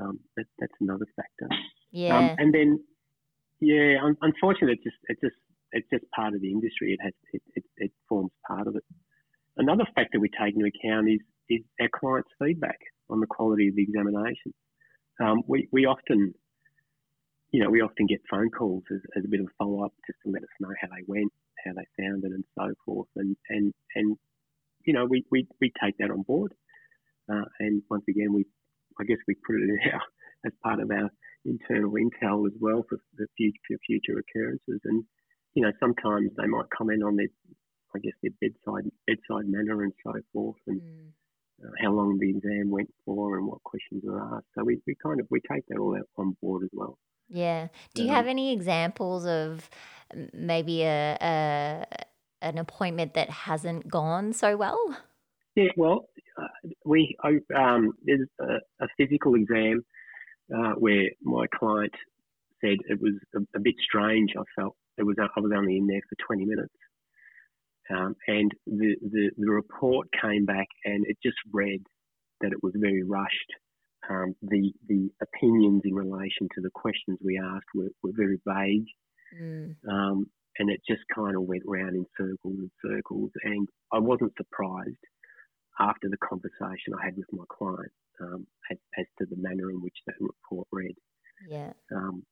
Um, 0.00 0.20
that, 0.36 0.46
that's 0.58 0.80
another 0.80 1.06
factor. 1.16 1.48
Yeah. 1.92 2.18
Um, 2.18 2.36
and 2.38 2.54
then, 2.54 2.84
yeah, 3.60 3.96
un- 4.02 4.16
unfortunately, 4.22 4.74
it's 4.74 4.84
just 4.84 4.96
it's 5.08 5.20
just 5.20 5.36
it's 5.72 5.88
just 5.92 6.04
part 6.12 6.34
of 6.34 6.40
the 6.40 6.50
industry. 6.50 6.92
It 6.92 7.00
has 7.02 7.12
it, 7.32 7.42
it, 7.56 7.64
it 7.76 7.92
forms 8.08 8.30
part 8.46 8.66
of 8.66 8.76
it. 8.76 8.84
Another 9.56 9.84
factor 9.94 10.20
we 10.20 10.28
take 10.30 10.54
into 10.54 10.66
account 10.66 11.08
is 11.08 11.20
is 11.48 11.60
our 11.80 11.88
clients' 11.92 12.30
feedback 12.38 12.78
on 13.08 13.20
the 13.20 13.26
quality 13.26 13.68
of 13.68 13.76
the 13.76 13.82
examination. 13.82 14.54
Um, 15.20 15.42
we 15.46 15.68
we 15.72 15.86
often, 15.86 16.32
you 17.50 17.62
know, 17.62 17.70
we 17.70 17.80
often 17.82 18.06
get 18.06 18.20
phone 18.30 18.50
calls 18.50 18.84
as, 18.90 19.00
as 19.16 19.24
a 19.24 19.28
bit 19.28 19.40
of 19.40 19.46
a 19.46 19.54
follow 19.58 19.84
up 19.84 19.92
just 20.06 20.18
to 20.24 20.30
let 20.32 20.42
us 20.42 20.48
know 20.60 20.70
how 20.80 20.88
they 20.88 21.02
went, 21.06 21.32
how 21.64 21.72
they 21.72 21.86
found 22.02 22.24
it, 22.24 22.32
and 22.32 22.44
so 22.58 22.72
forth. 22.86 23.08
And 23.16 23.36
and 23.50 23.74
and 23.94 24.16
you 24.86 24.92
know, 24.94 25.06
we 25.06 25.24
we, 25.30 25.46
we 25.60 25.72
take 25.82 25.98
that 25.98 26.10
on 26.10 26.22
board. 26.22 26.54
Uh, 27.32 27.44
and 27.60 27.82
once 27.90 28.04
again, 28.08 28.32
we 28.32 28.46
I 28.98 29.04
guess 29.04 29.18
we 29.28 29.34
put 29.46 29.56
it 29.56 29.62
in 29.64 29.78
our 29.92 30.00
as 30.46 30.52
part 30.62 30.80
of 30.80 30.90
our 30.90 31.10
internal 31.44 31.92
intel 31.92 32.46
as 32.46 32.52
well 32.60 32.84
for 32.88 32.98
the 33.16 33.26
future 33.36 33.78
future 33.86 34.18
occurrences. 34.18 34.80
And 34.84 35.04
you 35.54 35.62
know, 35.62 35.72
sometimes 35.80 36.30
they 36.36 36.46
might 36.46 36.70
comment 36.76 37.02
on 37.02 37.16
their, 37.16 37.28
I 37.94 37.98
guess, 37.98 38.12
their 38.22 38.32
bedside 38.40 38.90
bedside 39.06 39.48
manner 39.48 39.82
and 39.82 39.92
so 40.04 40.12
forth, 40.32 40.56
and 40.66 40.80
mm. 40.80 41.64
uh, 41.64 41.70
how 41.82 41.92
long 41.92 42.18
the 42.18 42.30
exam 42.30 42.70
went 42.70 42.92
for, 43.04 43.36
and 43.36 43.46
what 43.46 43.62
questions 43.64 44.02
were 44.04 44.20
asked. 44.20 44.46
So 44.56 44.64
we, 44.64 44.80
we 44.86 44.94
kind 45.02 45.20
of 45.20 45.26
we 45.30 45.40
take 45.50 45.66
that 45.68 45.78
all 45.78 45.96
out 45.96 46.08
on 46.16 46.36
board 46.42 46.64
as 46.64 46.70
well. 46.72 46.98
Yeah. 47.28 47.68
Do 47.94 48.02
you 48.02 48.10
um, 48.10 48.16
have 48.16 48.26
any 48.26 48.52
examples 48.52 49.24
of 49.24 49.70
maybe 50.32 50.82
a, 50.82 51.16
a 51.20 51.86
an 52.42 52.58
appointment 52.58 53.14
that 53.14 53.30
hasn't 53.30 53.88
gone 53.88 54.32
so 54.32 54.56
well? 54.56 54.96
Yeah, 55.56 55.68
well, 55.76 56.08
uh, 56.40 56.46
we 56.84 57.16
um, 57.56 57.92
there's 58.04 58.28
a, 58.40 58.84
a, 58.84 58.88
physical 58.96 59.34
exam 59.34 59.84
uh, 60.54 60.72
where 60.72 61.10
my 61.22 61.46
client 61.54 61.92
said 62.60 62.78
it 62.88 63.00
was 63.00 63.14
a, 63.34 63.40
a, 63.56 63.60
bit 63.60 63.74
strange. 63.82 64.30
I 64.36 64.42
felt 64.58 64.76
it 64.98 65.04
was 65.04 65.16
I 65.18 65.40
was 65.40 65.52
only 65.56 65.76
in 65.76 65.86
there 65.86 66.00
for 66.08 66.16
20 66.26 66.44
minutes, 66.44 66.74
um, 67.90 68.14
and 68.26 68.50
the, 68.66 68.96
the, 69.00 69.30
the 69.36 69.50
report 69.50 70.08
came 70.20 70.44
back 70.44 70.66
and 70.84 71.04
it 71.06 71.16
just 71.22 71.38
read 71.52 71.82
that 72.40 72.52
it 72.52 72.62
was 72.62 72.74
very 72.76 73.02
rushed. 73.02 73.52
Um, 74.08 74.34
the 74.42 74.72
the 74.88 75.10
opinions 75.22 75.82
in 75.84 75.94
relation 75.94 76.48
to 76.54 76.60
the 76.62 76.70
questions 76.74 77.18
we 77.22 77.38
asked 77.38 77.68
were, 77.74 77.90
were 78.02 78.12
very 78.14 78.40
vague, 78.46 78.86
mm. 79.40 79.74
um, 79.88 80.26
and 80.58 80.70
it 80.70 80.80
just 80.88 81.02
kind 81.14 81.36
of 81.36 81.42
went 81.42 81.62
round 81.66 81.94
in 81.94 82.06
circles 82.16 82.56
and 82.58 82.70
circles. 82.84 83.30
And 83.44 83.68
I 83.92 83.98
wasn't 83.98 84.32
surprised 84.36 85.04
after 85.78 86.08
the 86.08 86.16
conversation 86.16 86.94
I 86.98 87.04
had 87.04 87.16
with 87.16 87.26
my 87.32 87.44
client 87.50 87.92
um, 88.20 88.46
as, 88.70 88.78
as, 88.98 89.06
to 89.18 89.26
the 89.26 89.40
manner 89.40 89.70
in 89.70 89.80
which 89.82 89.96
that 90.06 90.14
report 90.20 90.68
read. 90.72 90.94
Yeah. 91.48 91.72
Um, 91.94 92.22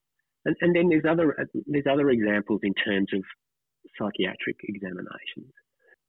and, 0.44 0.57
and 0.61 0.77
then 0.77 0.88
there's 0.88 1.09
other 1.09 1.37
there's 1.66 1.90
other 1.90 2.11
examples 2.11 2.61
in 2.62 2.74
terms 2.74 3.09
of 3.12 3.22
psychiatric 3.98 4.57
examinations. 4.64 5.53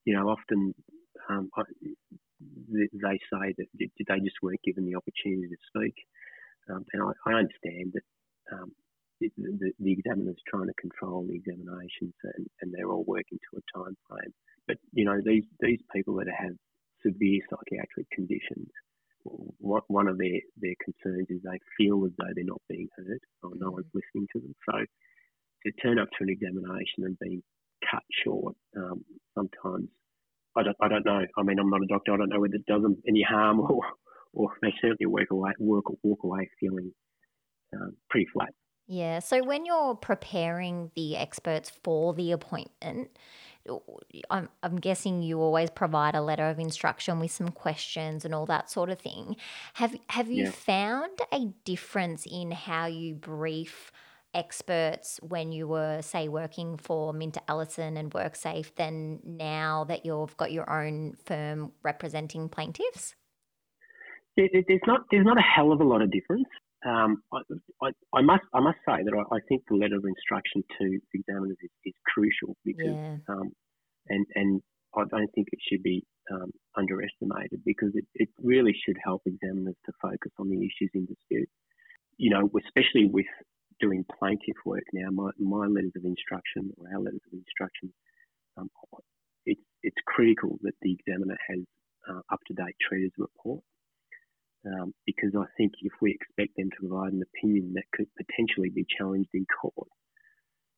You 0.06 0.15
know, 0.15 0.30
often 0.30 0.74
um, 1.30 1.50
I, 1.56 1.63
they 2.70 3.20
say 3.32 3.54
that 3.58 3.68
they 3.74 4.20
just 4.20 4.42
weren't 4.42 4.63
given 4.63 4.86
the 4.86 4.96
opportunity 4.96 5.50
to 5.50 5.58
speak, 5.68 5.96
um, 6.70 6.86
and 6.94 7.04
I, 7.04 7.32
I, 7.32 7.34
understand 7.34 7.94
that 7.94 8.08
um, 8.54 8.72
the, 9.20 9.30
the, 9.38 9.72
the 9.80 9.92
examiner's 9.92 10.39
trying 10.48 10.68
to 10.68 10.74
control 10.80 11.26
the 11.28 11.36
examinations 11.36 12.13
and, 12.24 12.48
and 12.62 12.74
they're 12.74 12.89
all 12.89 13.04
working 13.06 13.39
to 13.39 13.60
a 13.60 13.78
time 13.78 13.96
frame. 14.08 14.34
But, 14.68 14.78
you 14.94 15.06
know, 15.06 15.20
these, 15.24 15.44
these 15.60 15.80
people 15.94 16.15
that 16.15 16.28
have 16.30 16.54
severe 17.06 17.42
psychiatric 17.50 18.10
conditions, 18.12 18.70
one 19.60 20.08
of 20.08 20.18
their, 20.18 20.39
their 20.58 20.76
concerns 20.84 21.28
is 21.30 21.42
they 21.44 21.60
feel 21.78 22.06
as 22.06 22.12
though 22.18 22.32
they're 22.36 22.44
not 22.44 22.62
being 22.70 22.88
heard 22.98 23.20
or 23.44 23.52
no 23.56 23.72
one's 23.72 23.86
mm. 23.88 24.02
listening 24.02 24.28
to 24.34 24.39
them. 24.39 24.56
So 24.70 24.78
to 25.65 25.72
turn 25.82 26.00
up 26.00 26.08
to 26.10 26.24
an 26.24 26.30
examination 26.30 27.04
and 27.04 27.18
being 27.20 27.44
cut 27.89 28.04
short, 28.24 28.56
um, 28.78 29.04
sometimes 29.36 29.89
I 30.58 30.63
don't, 30.63 30.78
I 30.82 30.88
don't 30.88 31.06
know. 31.06 31.22
I 31.38 31.44
mean, 31.44 31.60
I'm 31.60 31.70
not 31.70 31.84
a 31.84 31.88
doctor. 31.88 32.13
I 32.13 32.18
don't 32.18 32.30
know 32.30 32.39
whether 32.39 32.56
it 32.56 32.65
does 32.65 32.82
them 32.82 32.98
any 33.08 33.22
harm 33.22 33.60
or, 33.70 33.82
or 34.34 34.50
they 34.62 34.74
certainly 34.82 35.06
work 35.06 35.32
away, 35.32 35.52
work, 35.60 35.86
walk 36.04 36.20
away 36.24 36.50
feeling 36.60 36.92
um, 37.76 37.96
pretty 38.10 38.28
flat. 38.34 38.50
Yeah. 38.88 39.20
So 39.20 39.44
when 39.44 39.65
you're 39.65 39.96
preparing 39.96 40.92
the 40.96 41.15
experts 41.15 41.72
for 41.84 42.13
the 42.13 42.32
appointment, 42.32 43.10
I'm, 44.30 44.50
I'm 44.64 44.78
guessing 44.78 45.22
you 45.22 45.40
always 45.42 45.70
provide 45.70 46.16
a 46.16 46.22
letter 46.22 46.50
of 46.50 46.60
instruction 46.60 47.20
with 47.20 47.32
some 47.32 47.50
questions 47.50 48.26
and 48.26 48.34
all 48.34 48.46
that 48.48 48.70
sort 48.70 48.90
of 48.90 49.00
thing. 49.00 49.36
Have 49.74 49.96
Have 50.10 50.30
you 50.30 50.46
yeah. 50.46 50.52
found 50.52 51.20
a 51.32 51.46
difference 51.66 52.26
in 52.26 52.52
how 52.52 52.86
you 52.86 53.16
brief? 53.16 53.92
experts 54.34 55.20
when 55.24 55.52
you 55.52 55.68
were, 55.68 56.02
say, 56.02 56.28
working 56.28 56.78
for 56.78 57.14
Minter 57.14 57.42
Ellison 57.48 57.98
and 57.98 58.12
WorkSafe 58.12 58.76
than 58.76 59.20
now 59.24 59.86
that 59.86 60.06
you've 60.06 60.38
got 60.38 60.52
your 60.52 60.70
own 60.70 61.16
firm 61.26 61.72
representing 61.84 62.48
plaintiffs? 62.50 63.16
There's 64.38 64.82
not 64.88 65.02
there's 65.12 65.26
not 65.26 65.38
a 65.38 65.42
hell 65.42 65.72
of 65.72 65.82
a 65.82 65.84
lot 65.84 66.02
of 66.02 66.12
difference. 66.12 66.48
Um, 66.86 67.24
I, 67.34 67.39
I, 67.84 67.89
I, 68.13 68.22
must 68.22 68.44
I 68.54 68.62
must 68.62 68.80
say 68.88 69.04
that 69.04 69.13
I, 69.13 69.36
I, 69.36 69.39
think 69.50 69.63
the 69.68 69.76
letter 69.76 69.98
of 69.98 70.06
instruction 70.06 70.63
to 70.80 71.00
examiners 71.13 71.58
is, 71.62 71.72
is 71.84 71.94
crucial 72.08 72.56
because 72.63 72.96
yeah. 72.96 73.18
um, 73.28 73.52
and 74.08 74.26
and 74.36 74.62
I 74.96 75.04
don't 75.10 75.30
think 75.36 75.50
it 75.52 75.60
should 75.70 75.84
be 75.84 76.04
um, 76.32 76.52
underestimated 76.78 77.62
because 77.65 77.92
it, 77.94 78.06
it 78.15 78.30
really 78.42 78.74
should 78.86 78.98
help 79.04 79.22
examiners 79.26 79.76
to 79.86 79.92
focus 80.02 80.32
on 80.39 80.50
the 80.50 80.58
issues 80.58 80.92
in 80.94 81.06
dispute. 81.06 81.50
You 82.18 82.32
know, 82.32 82.50
especially 82.65 83.06
with 83.12 83.28
doing 83.80 84.06
plaintiff 84.20 84.58
work 84.65 84.84
now, 84.94 85.10
my, 85.12 85.30
my 85.39 85.68
letters 85.68 85.94
of 85.96 86.06
instruction 86.06 86.72
or 86.78 86.88
our 86.94 87.00
letters 87.00 87.22
of 87.32 87.39
instruction, 87.39 87.94
um, 88.58 88.70
it's, 89.46 89.62
it's 89.84 89.98
critical 90.06 90.58
that 90.63 90.74
the 90.82 90.94
examiner 90.94 91.38
has 91.50 91.60
uh, 92.10 92.22
up 92.32 92.39
to 92.48 92.54
date 92.54 92.76
treatise 92.82 93.13
report. 93.18 93.63
Um, 94.65 94.93
because 95.06 95.32
I 95.39 95.48
think 95.56 95.72
if 95.82 95.93
we 96.02 96.12
expect 96.12 96.58
them 96.58 96.69
to 96.69 96.88
provide 96.88 97.13
an 97.13 97.24
opinion 97.24 97.74
that 97.76 97.88
could 97.93 98.08
potentially 98.19 98.69
be 98.69 98.86
challenged 98.98 99.30
in 99.34 99.45
court 99.48 99.88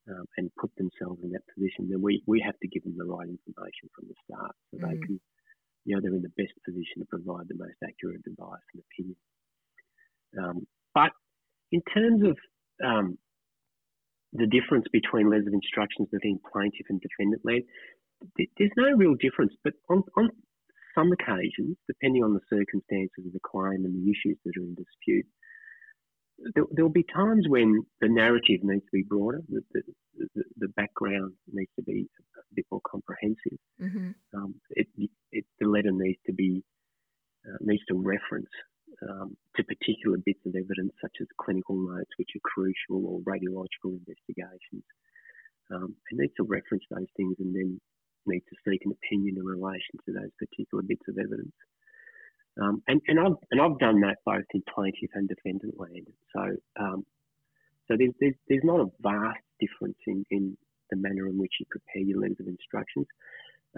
um, 0.08 0.26
and 0.38 0.54
put 0.54 0.70
themselves 0.78 1.18
in 1.24 1.32
that 1.32 1.42
position, 1.50 1.90
then 1.90 2.02
we, 2.02 2.22
we 2.28 2.42
have 2.46 2.58
to 2.62 2.68
give 2.68 2.84
them 2.84 2.94
the 2.96 3.10
right 3.10 3.26
information 3.26 3.90
from 3.96 4.06
the 4.06 4.14
start 4.22 4.54
so 4.70 4.78
mm. 4.78 4.86
they 4.86 4.98
can, 5.02 5.20
you 5.86 5.96
know, 5.96 6.02
they're 6.02 6.14
in 6.14 6.22
the 6.22 6.38
best 6.38 6.54
position 6.62 7.02
to 7.02 7.10
provide 7.10 7.50
the 7.50 7.58
most 7.58 7.82
accurate 7.82 8.22
advice 8.22 8.66
and 8.74 8.84
opinion. 8.86 9.18
Um, 10.38 10.68
but 10.94 11.12
in 11.72 11.82
terms 11.90 12.22
of 12.22 12.38
um, 12.86 13.18
the 14.34 14.46
difference 14.46 14.86
between 14.94 15.30
letters 15.30 15.48
of 15.48 15.54
instructions 15.54 16.08
between 16.12 16.40
plaintiff 16.54 16.86
and 16.90 17.02
defendant 17.02 17.42
led, 17.44 17.66
there's 18.38 18.78
no 18.78 18.94
real 18.94 19.16
difference. 19.16 19.54
But 19.64 19.74
on, 19.90 20.04
on 20.18 20.30
some 20.96 21.12
occasions, 21.12 21.78
depending 21.88 22.24
on 22.24 22.34
the 22.34 22.42
circumstances 22.50 23.26
of 23.26 23.34
the 23.34 23.40
claim 23.46 23.86
and 23.86 23.94
the 23.96 24.12
issues 24.12 24.38
that 24.46 24.58
are 24.58 24.64
in 24.64 24.76
dispute, 24.76 25.26
there, 26.56 26.66
will 26.84 26.90
be 26.90 27.06
times 27.14 27.46
when 27.48 27.84
the 28.00 28.10
narrative 28.10 28.64
needs 28.64 28.86
to 28.86 28.92
be 28.92 29.04
broader, 29.04 29.42
the, 29.50 29.62
the, 29.74 30.44
the, 30.58 30.68
background 30.70 31.34
needs 31.52 31.70
to 31.76 31.84
be 31.84 32.08
a 32.36 32.42
bit 32.56 32.66
more 32.72 32.82
comprehensive. 32.90 33.60
Mm-hmm. 33.80 34.12
Um, 34.34 34.56
it, 34.72 34.88
it, 35.32 35.46
the 35.60 35.68
letter 35.68 35.92
needs 35.92 36.20
to 36.26 36.34
be 36.34 36.64
uh, 37.46 37.58
needs 37.62 37.84
to 37.90 37.96
reference 37.96 38.50
um, 39.10 39.36
to 39.56 39.64
particular 39.64 40.18
bits 40.26 40.42
of 40.46 40.56
evidence 40.56 40.94
such 41.02 41.18
as 41.22 41.28
clinical 41.40 41.76
notes, 41.76 42.12
which 42.18 42.30
are 42.36 42.46
crucial, 42.46 43.06
or 43.06 43.20
radiological 43.22 43.98
investigations. 43.98 44.86
Um, 45.72 45.96
and 46.12 46.20
needs 46.20 46.34
to 46.36 46.44
reference 46.44 46.84
those 46.92 47.08
things 47.16 47.36
and 47.40 47.56
then 47.56 47.80
need 48.28 48.44
to 48.50 48.56
seek 48.68 48.82
an 48.86 48.92
opinion 48.92 49.38
in 49.38 49.46
relation 49.46 49.98
to 50.06 50.14
those 50.14 50.30
particular 50.38 50.81
bits 50.92 51.08
of 51.08 51.16
evidence. 51.16 51.56
Um, 52.60 52.84
and, 52.88 53.00
and, 53.08 53.20
I've, 53.20 53.40
and 53.52 53.62
I've 53.64 53.80
done 53.80 54.02
that 54.02 54.20
both 54.26 54.44
in 54.54 54.62
plaintiff 54.68 55.16
and 55.16 55.30
defendant 55.30 55.80
land. 55.80 56.12
So, 56.36 56.44
um, 56.76 57.06
so 57.88 57.96
there's, 57.96 58.12
there's, 58.20 58.36
there's 58.50 58.68
not 58.68 58.84
a 58.84 58.92
vast 59.00 59.40
difference 59.64 59.98
in, 60.06 60.26
in 60.32 60.58
the 60.92 60.98
manner 60.98 61.28
in 61.28 61.40
which 61.40 61.54
you 61.60 61.66
prepare 61.72 62.04
your 62.04 62.20
letters 62.20 62.44
of 62.44 62.48
instructions. 62.48 63.08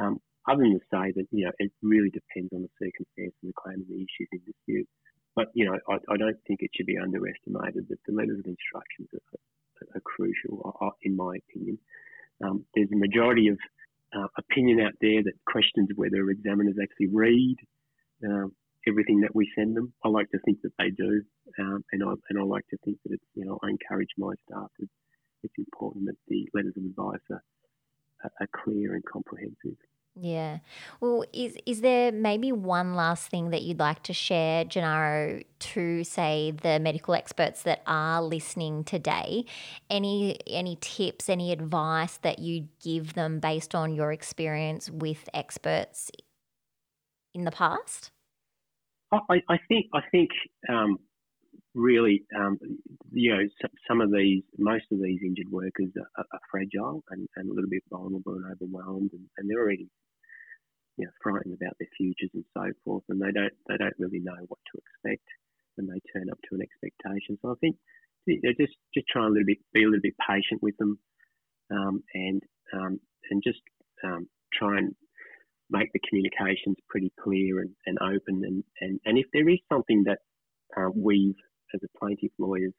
Um, 0.01 0.17
other 0.49 0.65
than 0.65 0.73
to 0.73 0.85
say 0.89 1.13
that, 1.15 1.27
you 1.29 1.45
know, 1.45 1.51
it 1.59 1.71
really 1.81 2.09
depends 2.09 2.49
on 2.51 2.65
the 2.65 2.73
circumstance 2.81 3.37
and 3.41 3.53
the 3.53 3.61
claim 3.61 3.85
and 3.85 3.87
the 3.87 4.01
issues 4.01 4.29
in 4.33 4.41
dispute. 4.43 4.89
But 5.35 5.47
you 5.53 5.65
know, 5.65 5.77
I, 5.89 5.97
I, 6.13 6.17
don't 6.17 6.37
think 6.47 6.61
it 6.61 6.69
should 6.75 6.85
be 6.85 6.97
underestimated 6.97 7.87
that 7.89 7.99
the 8.05 8.13
letters 8.13 8.39
of 8.39 8.45
instructions 8.45 9.09
are, 9.13 9.97
are 9.97 10.01
crucial, 10.01 10.61
uh, 10.65 10.85
uh, 10.85 10.91
in 11.01 11.15
my 11.15 11.37
opinion. 11.37 11.79
Um, 12.43 12.65
there's 12.75 12.91
a 12.93 12.97
majority 12.97 13.47
of 13.47 13.57
uh, 14.15 14.27
opinion 14.37 14.79
out 14.81 14.93
there 15.01 15.23
that 15.23 15.33
questions 15.47 15.89
whether 15.95 16.29
examiners 16.29 16.75
actually 16.81 17.07
read 17.07 17.55
um, 18.25 18.51
everything 18.87 19.21
that 19.21 19.35
we 19.35 19.49
send 19.55 19.75
them. 19.75 19.93
I 20.03 20.09
like 20.09 20.29
to 20.31 20.39
think 20.45 20.61
that 20.63 20.73
they 20.77 20.89
do, 20.89 21.21
um, 21.59 21.83
and 21.91 22.03
I 22.03 22.13
and 22.29 22.39
I 22.39 22.43
like 22.43 22.67
to 22.69 22.77
think 22.85 22.97
that 23.03 23.13
it's 23.13 23.25
you 23.35 23.45
know 23.45 23.59
I 23.63 23.69
encourage 23.69 24.09
my 24.17 24.33
staff 24.47 24.69
that 24.79 24.89
it's 25.43 25.57
important 25.57 26.05
that 26.05 26.17
the 26.27 26.47
letters 26.53 26.73
of 26.77 26.85
advice 26.85 27.25
are, 27.31 27.43
are 28.39 28.63
clear 28.63 28.95
and 28.95 29.03
comprehensive. 29.05 29.77
Yeah. 30.15 30.59
Well, 31.01 31.25
is 31.33 31.57
is 31.65 31.81
there 31.81 32.11
maybe 32.11 32.51
one 32.51 32.93
last 32.93 33.29
thing 33.29 33.49
that 33.49 33.63
you'd 33.63 33.79
like 33.79 34.03
to 34.03 34.13
share, 34.13 34.63
Gennaro, 34.63 35.41
to 35.59 36.03
say 36.03 36.51
the 36.51 36.79
medical 36.79 37.15
experts 37.15 37.63
that 37.63 37.81
are 37.87 38.21
listening 38.21 38.83
today? 38.83 39.45
Any 39.89 40.37
any 40.45 40.77
tips, 40.81 41.29
any 41.29 41.51
advice 41.51 42.17
that 42.17 42.37
you 42.37 42.67
give 42.79 43.15
them 43.15 43.39
based 43.39 43.73
on 43.73 43.95
your 43.95 44.11
experience 44.11 44.87
with 44.89 45.27
experts 45.33 46.11
in 47.33 47.43
the 47.43 47.51
past? 47.51 48.11
I, 49.11 49.41
I 49.49 49.57
think 49.67 49.87
I 49.93 50.01
think 50.11 50.29
um, 50.69 50.99
really, 51.75 52.23
um, 52.37 52.57
you 53.11 53.33
know, 53.33 53.43
some 53.87 54.01
of 54.01 54.11
these, 54.11 54.43
most 54.57 54.85
of 54.91 55.01
these 55.01 55.19
injured 55.23 55.49
workers 55.51 55.89
are, 55.97 56.25
are 56.31 56.39
fragile 56.51 57.03
and, 57.09 57.27
and, 57.35 57.49
a 57.49 57.53
little 57.53 57.69
bit 57.69 57.83
vulnerable 57.89 58.35
and 58.35 58.45
overwhelmed, 58.45 59.11
and, 59.13 59.25
and, 59.37 59.49
they're 59.49 59.61
already, 59.61 59.89
you 60.97 61.05
know, 61.05 61.11
frightened 61.21 61.53
about 61.53 61.73
their 61.79 61.89
futures 61.97 62.29
and 62.33 62.45
so 62.53 62.65
forth, 62.85 63.03
and 63.09 63.21
they 63.21 63.31
don't, 63.31 63.53
they 63.67 63.77
don't 63.77 63.97
really 63.97 64.19
know 64.19 64.37
what 64.47 64.59
to 64.71 64.79
expect 64.79 65.25
when 65.75 65.87
they 65.87 65.99
turn 66.13 66.29
up 66.29 66.37
to 66.47 66.55
an 66.55 66.61
expectation. 66.61 67.37
So 67.41 67.51
I 67.51 67.55
think 67.59 67.75
you 68.25 68.39
know, 68.43 68.53
just, 68.59 68.77
just 68.93 69.07
try 69.07 69.25
a 69.25 69.29
little 69.29 69.45
bit, 69.45 69.57
be 69.73 69.83
a 69.83 69.87
little 69.87 70.03
bit 70.03 70.15
patient 70.21 70.61
with 70.61 70.77
them, 70.77 70.99
um, 71.71 72.03
and 72.13 72.41
um, 72.73 72.99
and 73.31 73.41
just 73.43 73.61
um, 74.03 74.27
try 74.53 74.77
and 74.77 74.95
make 75.69 75.91
the 75.93 75.99
communications 76.07 76.77
pretty 76.89 77.11
clear 77.21 77.59
and, 77.59 77.71
and 77.85 77.97
open, 78.01 78.43
and, 78.45 78.63
and, 78.81 78.99
and 79.05 79.17
if 79.17 79.25
there 79.33 79.47
is 79.49 79.59
something 79.71 80.03
that 80.05 80.19
uh, 80.77 80.89
we've 80.93 81.35
as 81.73 81.81
a 81.83 81.97
plaintiff 81.99 82.31
lawyers 82.39 82.73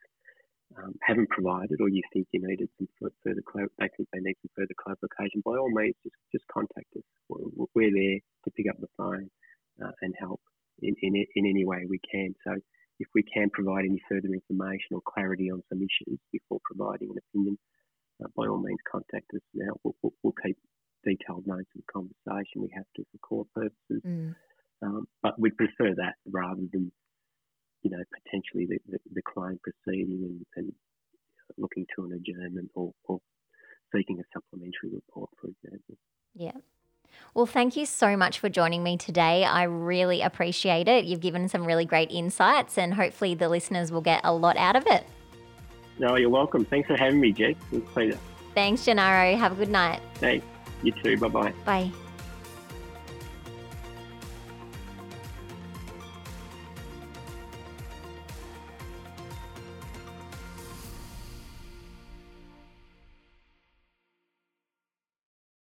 um, 0.77 0.93
haven't 1.01 1.29
provided, 1.29 1.79
or 1.79 1.89
you 1.89 2.01
think 2.11 2.27
you 2.31 2.45
needed 2.45 2.69
some 2.77 2.87
further, 3.23 3.41
they 3.77 3.87
think 3.95 4.09
they 4.11 4.19
need 4.19 4.35
some 4.41 4.51
further 4.55 4.75
clarification, 4.77 5.41
by 5.45 5.57
all 5.57 5.69
means, 5.69 5.95
just 6.03 6.15
just 6.31 6.45
contact 6.47 6.87
us. 6.97 7.03
We're 7.29 7.93
there 7.93 8.19
to 8.45 8.51
pick 8.51 8.67
up 8.69 8.79
the 8.79 8.91
phone 8.97 9.29
uh, 9.83 9.91
and 10.01 10.13
help 10.19 10.41
in, 10.81 10.95
in 11.01 11.15
in 11.35 11.45
any 11.45 11.65
way 11.65 11.85
we 11.87 11.99
can. 12.11 12.33
So 12.43 12.55
if 12.99 13.07
we 13.13 13.23
can 13.23 13.49
provide 13.51 13.85
any 13.85 14.01
further 14.09 14.29
information 14.33 14.95
or 14.95 15.01
clarity 15.05 15.51
on 15.51 15.61
some 15.69 15.79
issues 15.79 16.19
before 16.31 16.59
providing 16.63 17.11
an 17.11 17.17
opinion, 17.29 17.57
uh, 18.23 18.27
by 18.35 18.47
all 18.47 18.57
means, 18.57 18.79
contact 18.89 19.27
us. 19.35 19.41
Now 19.53 19.73
we'll, 19.83 19.95
we'll, 20.01 20.13
we'll, 20.23 20.33
keep 20.43 20.57
detailed 21.03 21.45
notes 21.45 21.69
of 21.75 21.81
the 21.85 21.91
conversation. 21.91 22.63
We 22.63 22.71
have 22.75 22.85
to 22.95 23.03
for 23.11 23.17
court 23.19 23.47
purposes, 23.53 24.01
mm. 24.05 24.35
um, 24.81 25.07
but 25.21 25.39
we'd 25.39 25.57
prefer 25.57 25.93
that 25.95 25.95
rather 25.95 26.01
than 26.01 26.14
you 26.14 26.14
know, 27.97 28.03
potentially 28.23 28.65
the, 28.65 28.79
the, 28.91 28.99
the 29.13 29.21
claim 29.21 29.59
proceeding 29.63 30.23
and, 30.23 30.45
and, 30.55 30.73
looking 31.57 31.85
to 31.95 32.03
an 32.03 32.11
adjournment 32.11 32.69
or, 32.73 32.91
or 33.05 33.19
seeking 33.95 34.19
a 34.19 34.23
supplementary 34.33 34.89
report, 34.91 35.29
for 35.39 35.47
example. 35.47 35.95
Yeah. 36.33 36.51
Well, 37.33 37.45
thank 37.45 37.77
you 37.77 37.85
so 37.85 38.17
much 38.17 38.39
for 38.39 38.49
joining 38.49 38.83
me 38.83 38.97
today. 38.97 39.45
I 39.45 39.63
really 39.63 40.21
appreciate 40.21 40.87
it. 40.87 41.05
You've 41.05 41.21
given 41.21 41.47
some 41.47 41.63
really 41.63 41.85
great 41.85 42.11
insights, 42.11 42.77
and 42.77 42.93
hopefully, 42.93 43.35
the 43.35 43.47
listeners 43.47 43.91
will 43.91 44.01
get 44.01 44.21
a 44.23 44.33
lot 44.33 44.57
out 44.57 44.75
of 44.75 44.85
it. 44.87 45.05
No, 45.99 46.15
you're 46.15 46.29
welcome. 46.29 46.65
Thanks 46.65 46.87
for 46.87 46.97
having 46.97 47.21
me, 47.21 47.31
Jake. 47.31 47.57
It 47.71 47.75
was 47.75 47.83
a 47.83 47.93
pleasure. 47.93 48.19
Thanks, 48.53 48.83
Gennaro. 48.85 49.35
Have 49.37 49.53
a 49.53 49.55
good 49.55 49.69
night. 49.69 50.01
Thanks. 50.15 50.45
You 50.83 50.91
too. 51.03 51.17
Bye-bye. 51.17 51.53
Bye. 51.65 51.91